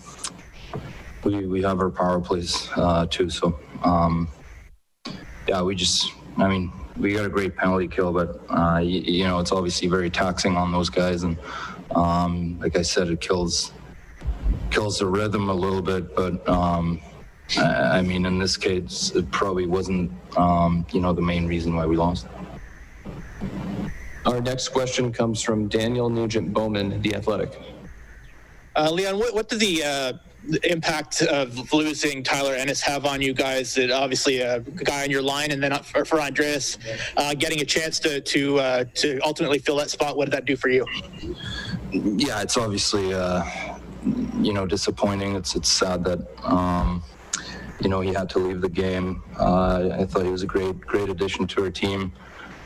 [1.22, 4.28] we we have our power plays uh, too, so um,
[5.47, 9.24] yeah, we just I mean we got a great penalty kill, but uh, you, you
[9.24, 11.36] know it's obviously very taxing on those guys, and
[11.95, 13.72] um, like I said, it kills
[14.70, 16.14] kills the rhythm a little bit.
[16.14, 17.01] But um,
[17.59, 21.74] I, I mean, in this case, it probably wasn't um, you know the main reason
[21.74, 22.26] why we lost.
[24.26, 27.61] Our next question comes from Daniel Nugent Bowman, The Athletic.
[28.74, 30.18] Uh, Leon, what, what did the uh, the
[30.64, 33.74] impact of losing Tyler Ennis have on you guys?
[33.74, 36.78] That obviously a guy on your line, and then for, for Andreas,
[37.16, 40.16] uh, getting a chance to to uh, to ultimately fill that spot.
[40.16, 40.86] What did that do for you?
[41.92, 43.45] yeah, it's obviously uh,
[44.40, 45.36] you know disappointing.
[45.36, 47.03] It's it's sad that um,
[47.80, 49.22] you know he had to leave the game.
[49.38, 52.12] Uh, I thought he was a great great addition to our team.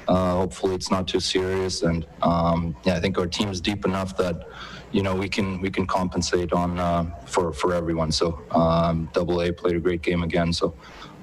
[0.08, 3.84] Uh, hopefully, it's not too serious, and um, yeah, I think our team is deep
[3.84, 4.48] enough that
[4.92, 8.12] you know we can we can compensate on uh, for for everyone.
[8.12, 10.52] So um, Double A played a great game again.
[10.52, 10.74] So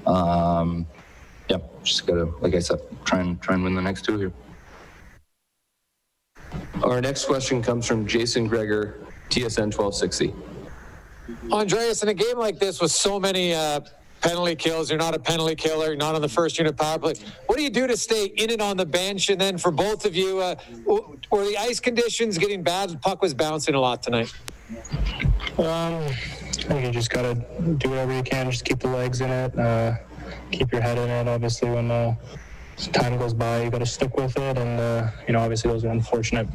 [0.05, 0.85] um,
[1.49, 4.33] yeah, just gotta like I said, try and try and win the next two here.
[6.83, 8.99] Our next question comes from Jason Gregor,
[9.29, 10.33] TSN 1260.
[11.51, 13.81] Andreas, in a game like this with so many uh,
[14.25, 17.13] penalty kills, you're not a penalty killer, you're not on the first unit power play.
[17.45, 19.29] What do you do to stay in and on the bench?
[19.29, 20.55] And then for both of you, uh,
[20.85, 22.89] were the ice conditions getting bad?
[22.89, 24.33] The puck was bouncing a lot tonight.
[25.59, 27.35] Um, I think you just gotta
[27.77, 29.93] do whatever you can, just keep the legs in it, uh,
[30.51, 31.27] keep your head in it.
[31.27, 32.15] Obviously, when uh,
[32.93, 35.89] time goes by, you gotta stick with it, and uh, you know, obviously, those are
[35.89, 36.47] unfortunate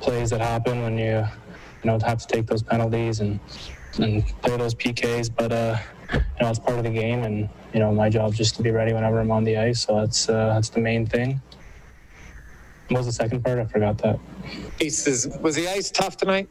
[0.00, 1.18] plays that happen when you,
[1.82, 3.38] you know, have to take those penalties and
[3.98, 5.30] and play those PKs.
[5.36, 5.76] But uh,
[6.12, 8.62] you know, it's part of the game, and you know, my job is just to
[8.62, 9.82] be ready whenever I'm on the ice.
[9.82, 11.40] So that's uh, that's the main thing.
[12.88, 13.58] What was the second part?
[13.58, 14.18] I forgot that.
[14.80, 16.48] Is, was the ice tough tonight?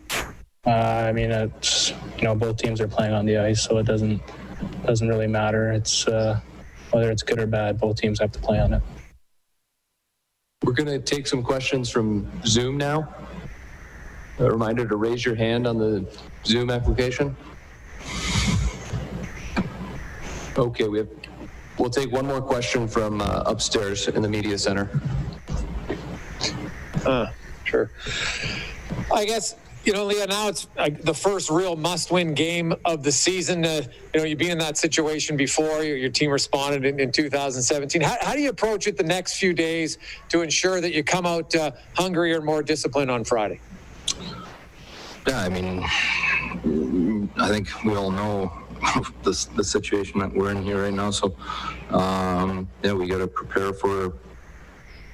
[0.66, 3.86] Uh, I mean, it's you know both teams are playing on the ice, so it
[3.86, 4.22] doesn't
[4.86, 5.72] doesn't really matter.
[5.72, 6.39] It's uh,
[6.91, 8.82] whether it's good or bad, both teams have to play on it.
[10.64, 13.14] We're going to take some questions from Zoom now.
[14.39, 16.05] A reminder to raise your hand on the
[16.45, 17.36] Zoom application.
[20.62, 21.09] Okay, we have.
[21.80, 25.01] We'll take one more question from uh, upstairs in the media center.
[27.03, 27.26] Uh,
[27.64, 27.89] sure.
[29.12, 30.28] I guess you know, Leah.
[30.28, 33.66] Now it's like the first real must-win game of the season.
[33.66, 33.82] Uh,
[34.14, 35.84] you know, you've been in that situation before.
[35.84, 37.99] Your, your team responded in, in 2017.
[37.99, 39.97] How, how do you approach it the next few days
[40.30, 43.59] to ensure that you come out uh, hungrier and more disciplined on Friday?
[45.28, 45.82] Yeah, I mean,
[47.38, 48.61] I think we all know
[49.24, 51.12] the, the situation that we're in here right now.
[51.12, 51.36] So,
[51.92, 54.14] um, yeah, we got to prepare for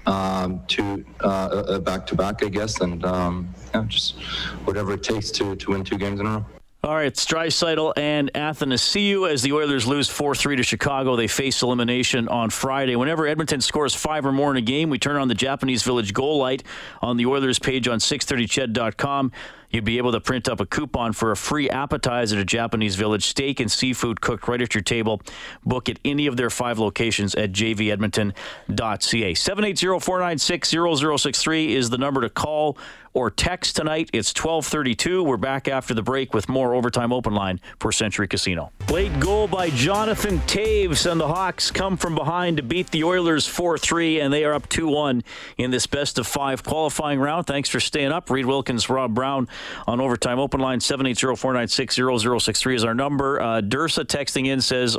[0.06, 4.18] um, to uh, a back to back, I guess, and um, yeah, just
[4.64, 6.46] whatever it takes to to win two games in a row.
[6.84, 11.16] All right, it's Draisaitl and Athanasiou as the Oilers lose 4-3 to Chicago.
[11.16, 12.96] They face elimination on Friday.
[12.96, 16.14] Whenever Edmonton scores five or more in a game, we turn on the Japanese Village
[16.14, 16.64] goal light
[17.02, 19.32] on the Oilers page on 630ched.com.
[19.70, 23.26] You'd be able to print up a coupon for a free appetizer at Japanese Village
[23.26, 25.22] steak and seafood cooked right at your table.
[25.66, 29.34] Book at any of their five locations at jvedmonton.ca.
[29.34, 32.78] 780-496-0063 is the number to call
[33.18, 34.12] or text tonight.
[34.14, 35.24] It's 1232.
[35.24, 38.72] We're back after the break with more Overtime Open Line for Century Casino.
[38.92, 43.48] Late goal by Jonathan Toews, and the Hawks come from behind to beat the Oilers
[43.48, 45.24] 4-3, and they are up 2-1
[45.58, 47.48] in this best of five qualifying round.
[47.48, 48.30] Thanks for staying up.
[48.30, 49.50] Reid Wilkins, Rob Brown
[49.88, 50.80] on Overtime Open Line.
[50.80, 53.42] 780-496-0063 is our number.
[53.42, 54.98] Uh, Dursa texting in says,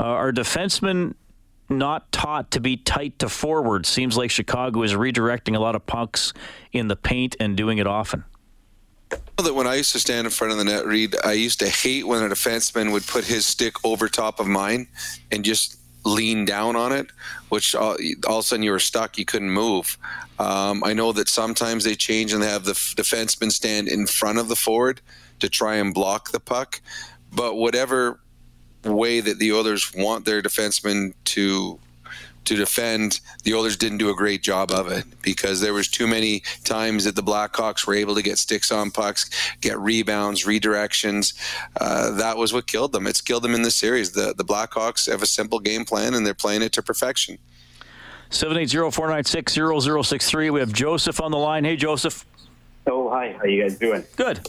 [0.00, 1.14] uh, our defensemen
[1.68, 3.86] not taught to be tight to forward.
[3.86, 6.32] Seems like Chicago is redirecting a lot of pucks
[6.72, 8.24] in the paint and doing it often.
[9.36, 11.68] That when I used to stand in front of the net, Reid, I used to
[11.68, 14.88] hate when a defenseman would put his stick over top of mine
[15.30, 17.08] and just lean down on it,
[17.48, 17.96] which all,
[18.26, 19.98] all of a sudden you were stuck, you couldn't move.
[20.38, 24.38] Um, I know that sometimes they change and they have the defenseman stand in front
[24.38, 25.00] of the forward
[25.40, 26.80] to try and block the puck,
[27.32, 28.20] but whatever
[28.84, 31.78] way that the Oilers want their defensemen to
[32.44, 36.06] to defend, the Oilers didn't do a great job of it because there was too
[36.06, 39.30] many times that the Blackhawks were able to get sticks on pucks,
[39.60, 41.34] get rebounds, redirections.
[41.80, 43.06] Uh, that was what killed them.
[43.06, 44.12] It's killed them in this series.
[44.12, 47.38] The the Blackhawks have a simple game plan and they're playing it to perfection.
[48.30, 50.52] 780-496-0063.
[50.52, 51.64] We have Joseph on the line.
[51.64, 52.24] Hey, Joseph.
[52.86, 53.36] Oh, hi.
[53.38, 54.04] How you guys doing?
[54.16, 54.40] Good.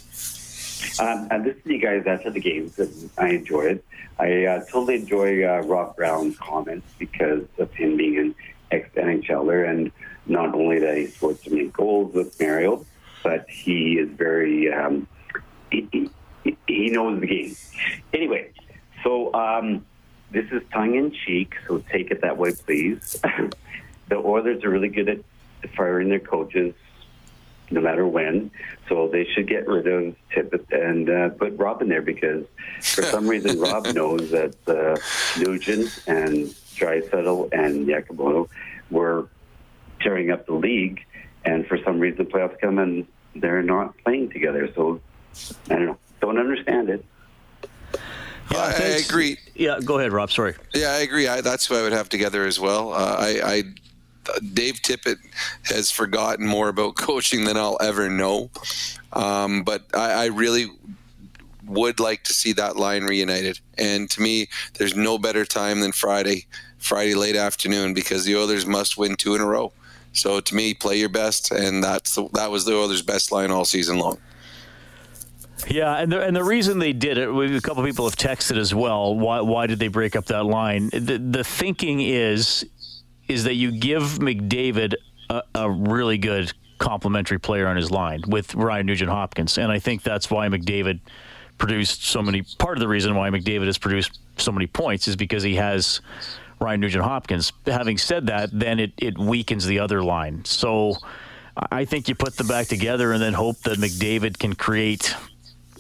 [1.00, 3.86] Um, I listen to you guys after the games, and I enjoy it.
[4.20, 8.36] I uh, totally enjoy uh, Rob Brown's comments because of him being an
[8.72, 9.92] ex-NHLer, and
[10.28, 12.86] not only that he scored so many goals with Mario,
[13.24, 15.08] but he is very um,
[15.72, 15.88] he,
[16.44, 17.56] he, he knows the game.
[18.14, 18.52] Anyway,
[19.04, 19.86] so um,
[20.32, 23.20] this is tongue in cheek, so take it that way, please.
[24.10, 25.20] the Oilers are really good at
[25.76, 26.76] firing their coaches
[27.74, 28.52] no matter when.
[28.90, 32.46] So they should get rid of Tippett and uh, put Rob in there because
[32.82, 34.98] for some reason Rob knows that uh,
[35.40, 38.50] Nugent and Draisaitl and Yakubono
[38.90, 39.28] were
[40.02, 41.04] tearing up the league,
[41.46, 44.70] and for some reason the playoffs come and they're not playing together.
[44.76, 45.02] So
[45.70, 45.98] I don't know.
[46.22, 47.06] Don't understand it.
[48.52, 49.38] Yeah, I, I agree.
[49.56, 50.32] Yeah, go ahead, Rob.
[50.32, 50.56] Sorry.
[50.74, 51.28] Yeah, I agree.
[51.28, 52.94] I, that's what I would have together as well.
[52.94, 53.64] Uh, I, I
[54.54, 55.18] Dave Tippett
[55.64, 58.50] has forgotten more about coaching than I'll ever know.
[59.12, 60.68] Um, but I, I, really
[61.66, 63.60] would like to see that line reunited.
[63.78, 66.48] And to me, there's no better time than Friday,
[66.80, 69.72] Friday late afternoon, because the Oilers must win two in a row.
[70.14, 73.52] So to me, play your best, and that's the, that was the Oilers' best line
[73.52, 74.20] all season long.
[75.68, 78.76] Yeah, and the, and the reason they did it, a couple people have texted as
[78.76, 79.16] well.
[79.16, 80.90] Why why did they break up that line?
[80.90, 82.66] The the thinking is
[83.34, 84.94] is that you give McDavid
[85.30, 89.80] a, a really good complementary player on his line with Ryan Nugent Hopkins, and I
[89.80, 91.00] think that's why McDavid
[91.58, 92.44] produced so many.
[92.60, 96.02] Part of the reason why McDavid has produced so many points is because he has
[96.60, 97.52] Ryan Nugent Hopkins.
[97.66, 100.46] Having said that, then it, it weakens the other line.
[100.46, 100.98] So
[101.72, 105.16] I think you put them back together and then hope that McDavid can create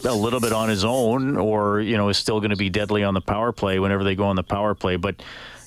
[0.05, 3.03] a little bit on his own, or you know, is still going to be deadly
[3.03, 4.97] on the power play whenever they go on the power play.
[4.97, 5.23] But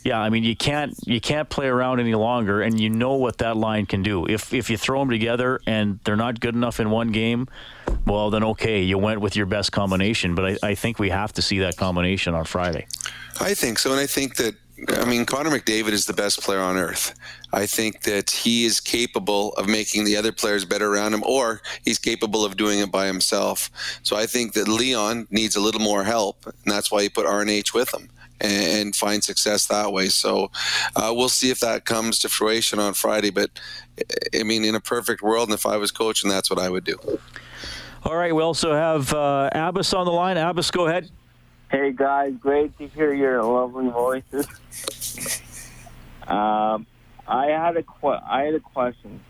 [0.07, 3.39] yeah, I mean, you can't you can't play around any longer, and you know what
[3.39, 4.25] that line can do.
[4.25, 7.49] If if you throw them together and they're not good enough in one game,
[8.07, 10.37] well, then okay, you went with your best combination.
[10.37, 12.87] But I, I think we have to see that combination on Friday.
[13.41, 14.55] I think so, and I think that
[14.97, 17.13] I mean, Connor McDavid is the best player on earth.
[17.53, 21.63] I think that he is capable of making the other players better around him, or
[21.85, 23.71] he's capable of doing it by himself.
[24.05, 27.27] So I think that Leon needs a little more help, and that's why he put
[27.27, 28.09] RNH with him
[28.41, 30.09] and, find success that way.
[30.09, 30.51] So
[30.95, 33.31] uh, we'll see if that comes to fruition on Friday.
[33.31, 33.51] But
[34.39, 36.85] I mean, in a perfect world, and if I was coaching, that's what I would
[36.85, 36.97] do.
[38.05, 38.35] All right.
[38.35, 40.37] We also have uh, Abbas on the line.
[40.37, 41.11] Abbas, go ahead.
[41.69, 44.47] Hey guys, great to hear your lovely voices.
[46.29, 46.87] Um,
[47.27, 49.21] I had a que- I had a question.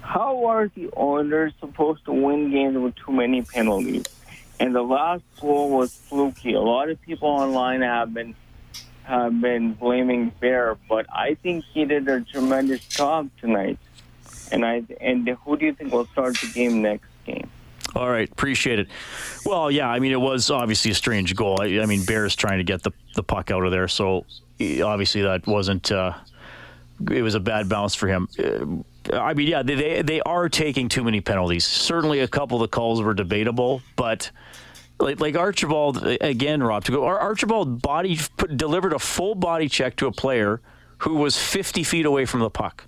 [0.00, 4.04] How are the Oilers supposed to win games with too many penalties?
[4.60, 6.52] And the last goal was fluky.
[6.52, 8.34] A lot of people online have been
[9.04, 13.78] have been blaming Bear, but I think he did a tremendous job tonight.
[14.52, 17.50] And I and who do you think will start the game next game?
[17.96, 18.88] All right, appreciate it.
[19.44, 21.60] Well, yeah, I mean, it was obviously a strange goal.
[21.60, 24.26] I, I mean, Bears trying to get the, the puck out of there, so
[24.60, 26.12] obviously that wasn't uh,
[27.10, 28.28] it was a bad bounce for him.
[28.38, 28.82] Uh,
[29.12, 31.64] I mean, yeah, they they are taking too many penalties.
[31.64, 34.30] Certainly, a couple of the calls were debatable, but
[34.98, 37.04] like, like Archibald again, Rob to go.
[37.04, 40.60] Archibald body put, delivered a full body check to a player
[40.98, 42.84] who was 50 feet away from the puck.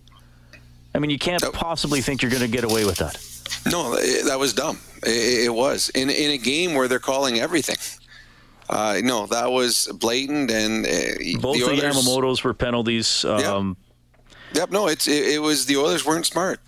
[0.95, 3.19] I mean, you can't possibly think you're going to get away with that.
[3.71, 4.79] No, that was dumb.
[5.05, 7.77] It, was in in a game where they're calling everything.
[8.69, 13.25] Uh, no, that was blatant, and uh, both the, Oilers, the Yamamoto's were penalties.
[13.25, 13.92] Um, yep.
[14.55, 14.71] Yep.
[14.71, 16.61] No, it's it, it was the Oilers weren't smart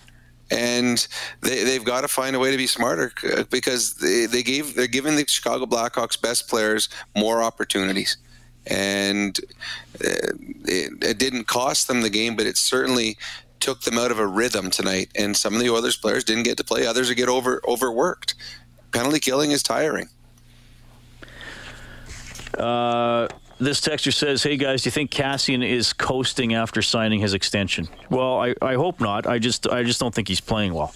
[0.50, 1.06] and
[1.40, 3.12] they, they've got to find a way to be smarter
[3.50, 8.16] because they, they gave they're giving the Chicago Blackhawks best players more opportunities,
[8.66, 9.38] and
[10.04, 10.32] uh,
[10.64, 13.16] it, it didn't cost them the game, but it certainly
[13.60, 15.10] took them out of a rhythm tonight.
[15.16, 18.34] And some of the Oilers players didn't get to play; others get over overworked.
[18.92, 20.08] Penalty killing is tiring.
[22.58, 23.26] Uh,
[23.58, 27.88] this texter says, "Hey guys, do you think Kassian is coasting after signing his extension?"
[28.10, 29.26] Well, I, I hope not.
[29.26, 30.94] I just I just don't think he's playing well.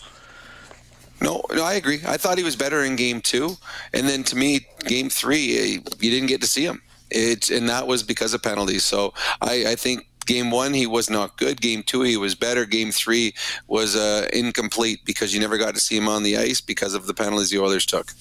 [1.21, 2.01] No, no, I agree.
[2.07, 3.57] I thought he was better in game two,
[3.93, 6.83] and then to me, game three, eh, you didn't get to see him.
[7.11, 8.85] It and that was because of penalties.
[8.85, 11.61] So I, I think game one he was not good.
[11.61, 12.67] Game two he was better.
[12.67, 13.35] Game three
[13.67, 17.07] was uh, incomplete because you never got to see him on the ice because of
[17.07, 18.13] the penalties the Oilers took.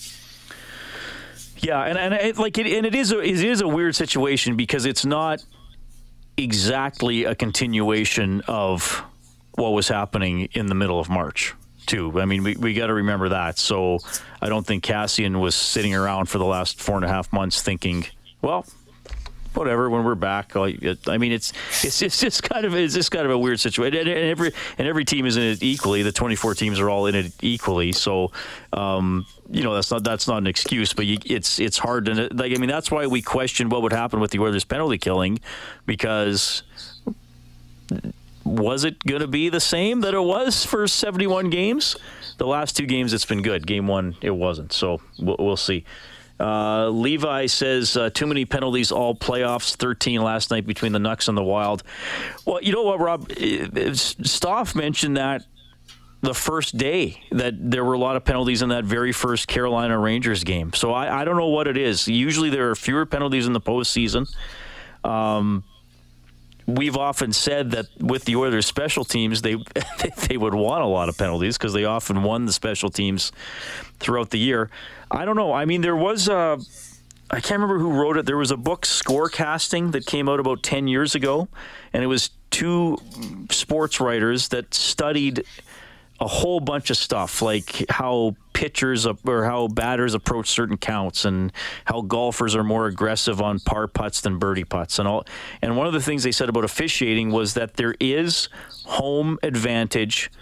[1.59, 4.55] Yeah, and and it, like it, and it is a, it is a weird situation
[4.55, 5.43] because it's not
[6.37, 9.03] exactly a continuation of
[9.55, 11.53] what was happening in the middle of March.
[11.87, 12.19] Too.
[12.19, 13.57] I mean, we, we got to remember that.
[13.57, 13.99] So
[14.41, 17.61] I don't think Kassian was sitting around for the last four and a half months
[17.61, 18.05] thinking,
[18.41, 18.65] well,
[19.57, 19.89] whatever.
[19.89, 21.53] When we're back, I mean, it's
[21.83, 23.99] it's it's just kind of it's just kind of a weird situation.
[23.99, 26.03] And, every and every team is in it equally.
[26.03, 27.91] The 24 teams are all in it equally.
[27.91, 28.31] So,
[28.73, 32.29] um, you know, that's not that's not an excuse, but you, it's it's hard to
[32.33, 32.53] like.
[32.53, 35.39] I mean, that's why we question what would happen with the Oilers penalty killing,
[35.85, 36.63] because
[38.43, 41.97] was it going to be the same that it was for 71 games?
[42.37, 43.67] The last two games, it's been good.
[43.67, 44.71] Game one, it wasn't.
[44.71, 45.83] So we'll, we'll see.
[46.39, 49.75] Uh, Levi says uh, too many penalties all playoffs.
[49.75, 51.83] 13 last night between the Nucks and the Wild.
[52.45, 53.31] Well, you know what, Rob?
[53.95, 55.43] Stoff mentioned that
[56.21, 59.97] the first day that there were a lot of penalties in that very first Carolina
[59.97, 60.73] Rangers game.
[60.73, 62.07] So I, I don't know what it is.
[62.07, 64.27] Usually there are fewer penalties in the postseason.
[65.03, 65.63] Um,
[66.65, 69.55] we've often said that with the Oilers special teams, they
[70.27, 73.31] they would want a lot of penalties because they often won the special teams
[73.99, 74.69] throughout the year.
[75.09, 75.53] I don't know.
[75.53, 76.59] I mean, there was a.
[77.29, 78.25] I can't remember who wrote it.
[78.25, 81.49] There was a book, Scorecasting, that came out about 10 years ago.
[81.91, 82.97] And it was two
[83.51, 85.43] sports writers that studied
[86.21, 91.51] a whole bunch of stuff, like how pitchers or how batters approach certain counts and
[91.85, 95.25] how golfers are more aggressive on par putts than birdie putts and all.
[95.61, 98.47] And one of the things they said about officiating was that there is
[98.85, 100.31] home advantage–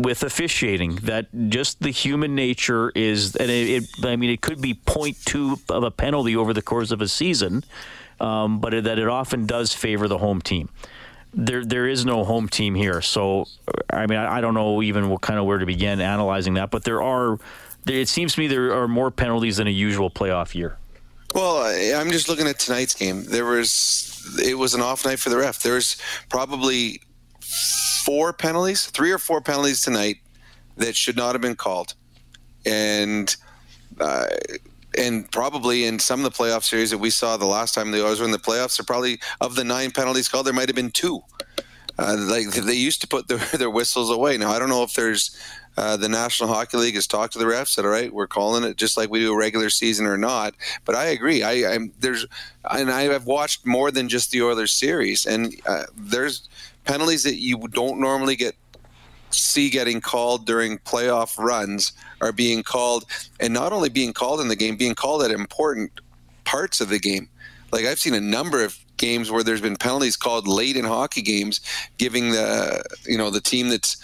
[0.00, 4.60] with officiating that just the human nature is, and it, it, I mean, it could
[4.60, 7.64] be 0.2 of a penalty over the course of a season,
[8.18, 10.70] um, but it, that it often does favor the home team.
[11.34, 13.46] There, there is no home team here, so
[13.92, 16.70] I mean, I, I don't know even what kind of where to begin analyzing that,
[16.70, 17.38] but there are.
[17.86, 20.76] It seems to me there are more penalties than a usual playoff year.
[21.34, 21.62] Well,
[21.98, 23.24] I'm just looking at tonight's game.
[23.24, 25.62] There was it was an off night for the ref.
[25.62, 25.96] There's
[26.28, 27.00] probably
[28.04, 30.16] four penalties, three or four penalties tonight
[30.76, 31.94] that should not have been called,
[32.64, 33.36] and
[34.00, 34.26] uh,
[34.96, 38.04] and probably in some of the playoff series that we saw the last time the
[38.04, 40.76] Oilers were in the playoffs, there probably of the nine penalties called, there might have
[40.76, 41.20] been two.
[41.98, 44.38] Uh, like they used to put their, their whistles away.
[44.38, 45.36] Now I don't know if there's
[45.76, 48.64] uh, the National Hockey League has talked to the refs, said, "All right, we're calling
[48.64, 51.42] it just like we do a regular season or not." But I agree.
[51.42, 52.26] I, I'm there's,
[52.70, 56.48] and I have watched more than just the Oilers series, and uh, there's
[56.84, 58.54] penalties that you don't normally get
[59.30, 63.04] see getting called during playoff runs are being called,
[63.38, 65.92] and not only being called in the game, being called at important
[66.44, 67.28] parts of the game.
[67.72, 71.22] Like I've seen a number of games where there's been penalties called late in hockey
[71.22, 71.60] games,
[71.98, 73.96] giving the you know the team that's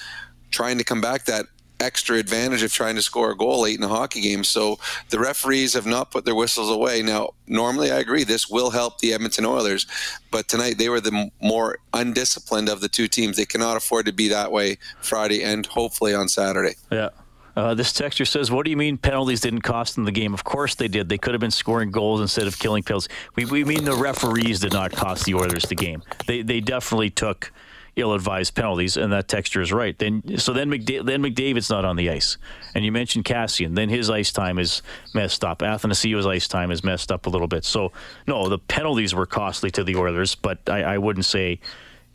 [0.51, 1.47] trying to come back that
[1.81, 4.45] extra advantage of trying to score a goal late in a hockey game.
[4.45, 4.79] So
[5.11, 7.03] the referees have not put their whistles away.
[7.03, 9.87] Now, normally I agree this will help the Edmonton Oilers,
[10.31, 13.37] but tonight they were the more undisciplined of the two teams.
[13.37, 16.77] They cannot afford to be that way Friday and hopefully on Saturday.
[16.91, 17.11] Yeah.
[17.57, 20.35] Uh, this texture says, "What do you mean penalties didn't cost them the game?
[20.35, 21.09] Of course they did.
[21.09, 23.09] They could have been scoring goals instead of killing pills.
[23.35, 26.03] We, we mean the referees did not cost the Oilers the game.
[26.27, 27.51] They they definitely took
[27.97, 29.99] ill-advised penalties, and that texture is right.
[29.99, 32.37] Then so then then McDavid's not on the ice,
[32.75, 33.75] and you mentioned Kassian.
[33.75, 34.83] Then his ice time is
[35.15, 35.63] messed up.
[35.63, 37.65] Athanasiou's ice time is messed up a little bit.
[37.65, 37.93] So
[38.27, 41.61] no, the penalties were costly to the Oilers, but I, I wouldn't say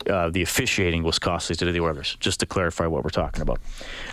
[0.08, 3.60] uh, the officiating was costly to the Oilers, just to clarify what we're talking about.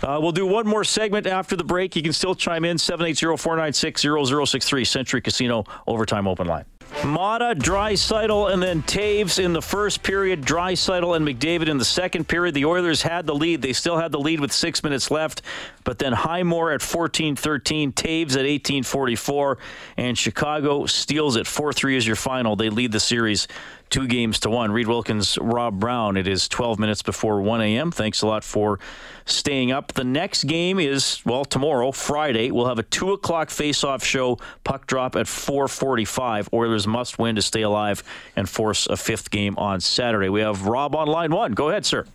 [0.02, 1.96] Uh, we'll do one more segment after the break.
[1.96, 6.64] You can still chime in 780 496 0063 Century Casino Overtime Open Line.
[7.02, 10.42] Maatta, Draisaitl, and then Toews in the first period.
[10.42, 12.54] Draisaitl and McDavid in the second period.
[12.54, 13.62] The Oilers had the lead.
[13.62, 15.42] They still had the lead with six minutes left.
[15.84, 19.56] But then Highmore at 14-13, Toews at 18-44,
[19.96, 22.54] and Chicago steals it 4-3 as your final.
[22.56, 23.48] They lead the series
[23.90, 24.70] two games to one.
[24.70, 26.16] Reid Wilkins, Rob Brown.
[26.16, 27.90] It is 12 minutes before 1 a.m.
[27.90, 28.78] Thanks a lot for
[29.26, 29.92] staying up.
[29.92, 32.50] The next game is well tomorrow, Friday.
[32.50, 34.38] We'll have a two o'clock face-off show.
[34.64, 36.48] Puck drop at 4:45.
[36.52, 38.02] Oilers must win to stay alive
[38.36, 40.28] and force a fifth game on Saturday.
[40.28, 41.52] We have Rob on line one.
[41.52, 42.06] Go ahead, sir.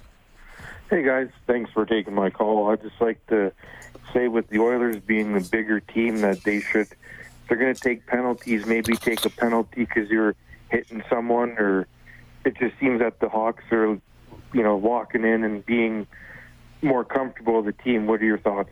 [0.89, 2.69] Hey guys, thanks for taking my call.
[2.69, 3.51] I'd just like to
[4.13, 7.82] say with the Oilers being the bigger team that they should, if they're going to
[7.82, 10.36] take penalties, maybe take a penalty because you're
[10.76, 11.88] hitting someone, or
[12.43, 13.99] it just seems that the Hawks are,
[14.53, 16.05] you know, walking in and being
[16.82, 18.07] more comfortable as a team.
[18.07, 18.69] What are your thoughts?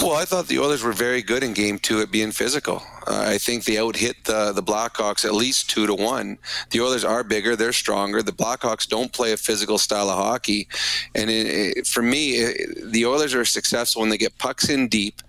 [0.00, 2.82] Well, I thought the Oilers were very good in Game Two at being physical.
[3.04, 6.38] Uh, I think they out hit the the Blackhawks at least two to one.
[6.70, 8.22] The Oilers are bigger, they're stronger.
[8.22, 10.68] The Blackhawks don't play a physical style of hockey,
[11.16, 11.46] and it,
[11.78, 15.20] it, for me, it, the Oilers are successful when they get pucks in deep,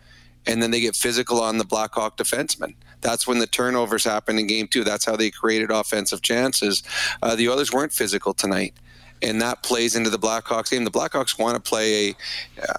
[0.47, 2.73] and then they get physical on the Blackhawk defensemen.
[3.01, 4.83] That's when the turnovers happen in Game Two.
[4.83, 6.83] That's how they created offensive chances.
[7.21, 8.73] Uh, the Oilers weren't physical tonight
[9.21, 10.83] and that plays into the Blackhawks game.
[10.83, 12.15] The Blackhawks want to play a,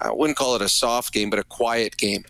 [0.01, 2.23] I wouldn't call it a soft game, but a quiet game.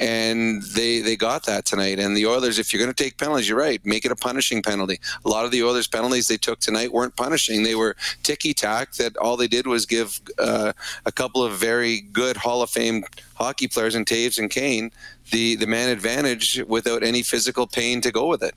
[0.00, 1.98] And they they got that tonight.
[1.98, 3.84] And the Oilers, if you're going to take penalties, you're right.
[3.84, 4.98] Make it a punishing penalty.
[5.24, 7.62] A lot of the Oilers penalties they took tonight weren't punishing.
[7.62, 8.94] They were ticky tack.
[8.94, 10.72] That all they did was give uh,
[11.04, 14.90] a couple of very good Hall of Fame hockey players and Toews and Kane
[15.30, 18.54] the the man advantage without any physical pain to go with it.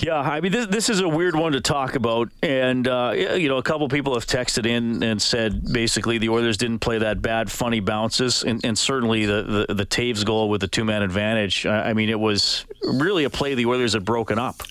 [0.00, 2.30] Yeah, I mean, this, this is a weird one to talk about.
[2.42, 6.56] And, uh, you know, a couple people have texted in and said basically the Oilers
[6.56, 8.44] didn't play that bad, funny bounces.
[8.44, 11.66] And, and certainly the, the, the Toews goal with the two man advantage.
[11.66, 14.62] I mean, it was really a play the Oilers had broken up,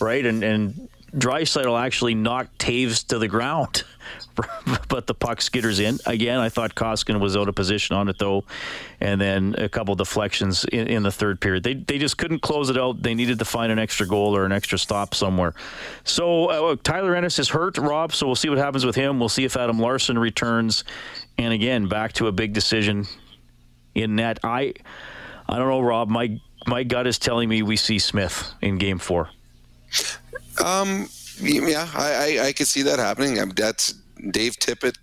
[0.00, 0.24] right?
[0.24, 3.84] And, and Draisaitl actually knocked Toews to the ground.
[4.88, 6.38] but the puck skitters in again.
[6.38, 8.44] I thought Koskinen was out of position on it though,
[9.00, 11.62] and then a couple deflections in, in, the third period.
[11.62, 13.02] They they just couldn't close it out.
[13.02, 15.54] They needed to find an extra goal or an extra stop somewhere.
[16.04, 18.12] So uh, Tyler Ennis is hurt, Rob.
[18.12, 19.20] So we'll see what happens with him.
[19.20, 20.84] We'll see if Adam Larsson returns,
[21.38, 23.06] and again back to a big decision
[23.94, 24.38] in net.
[24.42, 24.74] I
[25.48, 26.08] I don't know, Rob.
[26.08, 29.30] My my gut is telling me we see Smith in Game Four.
[30.64, 31.08] Um.
[31.40, 33.34] Yeah, I, I, I could see that happening.
[33.54, 33.94] That's
[34.30, 34.96] Dave Tippett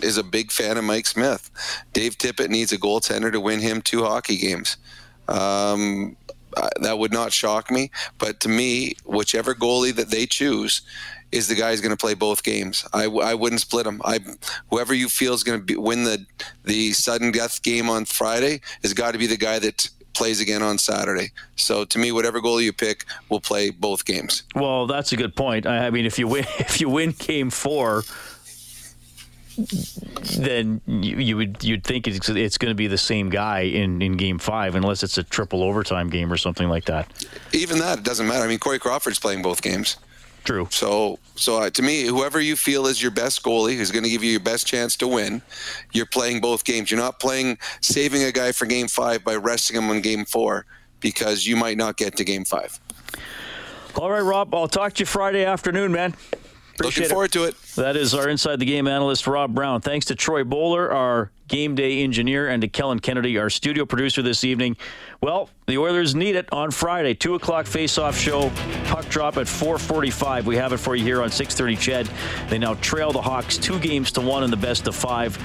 [0.00, 1.50] is a big fan of Mike Smith.
[1.92, 4.76] Dave Tippett needs a goaltender to win him two hockey games.
[5.28, 6.16] Um,
[6.80, 7.90] that would not shock me.
[8.18, 10.82] But to me, whichever goalie that they choose
[11.30, 12.86] is the guy who's going to play both games.
[12.92, 14.00] I, I wouldn't split them.
[14.04, 14.20] I
[14.70, 16.24] whoever you feel is going to win the
[16.64, 20.62] the sudden death game on Friday has got to be the guy that plays again
[20.62, 21.30] on Saturday.
[21.56, 24.42] So to me, whatever goal you pick will play both games.
[24.54, 25.66] Well, that's a good point.
[25.66, 28.02] I mean, if you win if you win game four
[30.38, 34.00] then you, you, would you'd think it's, it's going to be the same guy in,
[34.00, 37.26] in game five unless it's a triple overtime game or something like that.
[37.52, 38.44] Even that it doesn't matter.
[38.44, 39.96] I mean, Corey Crawford's playing both games.
[40.48, 40.66] True.
[40.70, 44.08] So so uh, to me, whoever you feel is your best goalie, who's going to
[44.08, 45.42] give you your best chance to win,
[45.92, 46.90] you're playing both games.
[46.90, 50.64] You're not playing saving a guy for game five by resting him on game four
[51.00, 52.80] because you might not get to game five.
[53.94, 54.54] All right, Rob.
[54.54, 56.14] I'll talk to you Friday afternoon, man.
[56.78, 57.32] Appreciate Looking forward it.
[57.32, 57.56] to it.
[57.74, 59.80] That is our Inside the Game analyst, Rob Brown.
[59.80, 64.22] Thanks to Troy Bowler, our game day engineer, and to Kellen Kennedy, our studio producer
[64.22, 64.76] this evening.
[65.20, 68.50] Well, the Oilers need it on Friday, 2 o'clock face-off show,
[68.84, 70.46] puck drop at 445.
[70.46, 72.08] We have it for you here on 630 CHED.
[72.48, 75.36] They now trail the Hawks two games to one in the best of five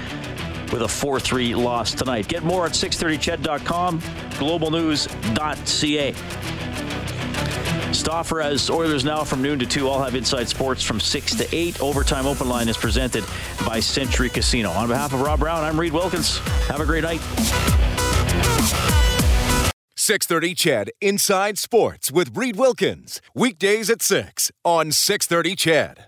[0.71, 2.27] with a 4-3 loss tonight.
[2.27, 6.13] Get more at 630ched.com, globalnews.ca.
[7.93, 9.88] Stauffer as Oilers now from noon to 2.
[9.88, 11.81] All have Inside Sports from 6 to 8.
[11.81, 13.23] Overtime Open Line is presented
[13.65, 14.71] by Century Casino.
[14.71, 16.39] On behalf of Rob Brown, I'm Reid Wilkins.
[16.67, 17.21] Have a great night.
[19.95, 23.21] 630 CHED Inside Sports with Reid Wilkins.
[23.34, 26.07] Weekdays at 6 on 630 CHED.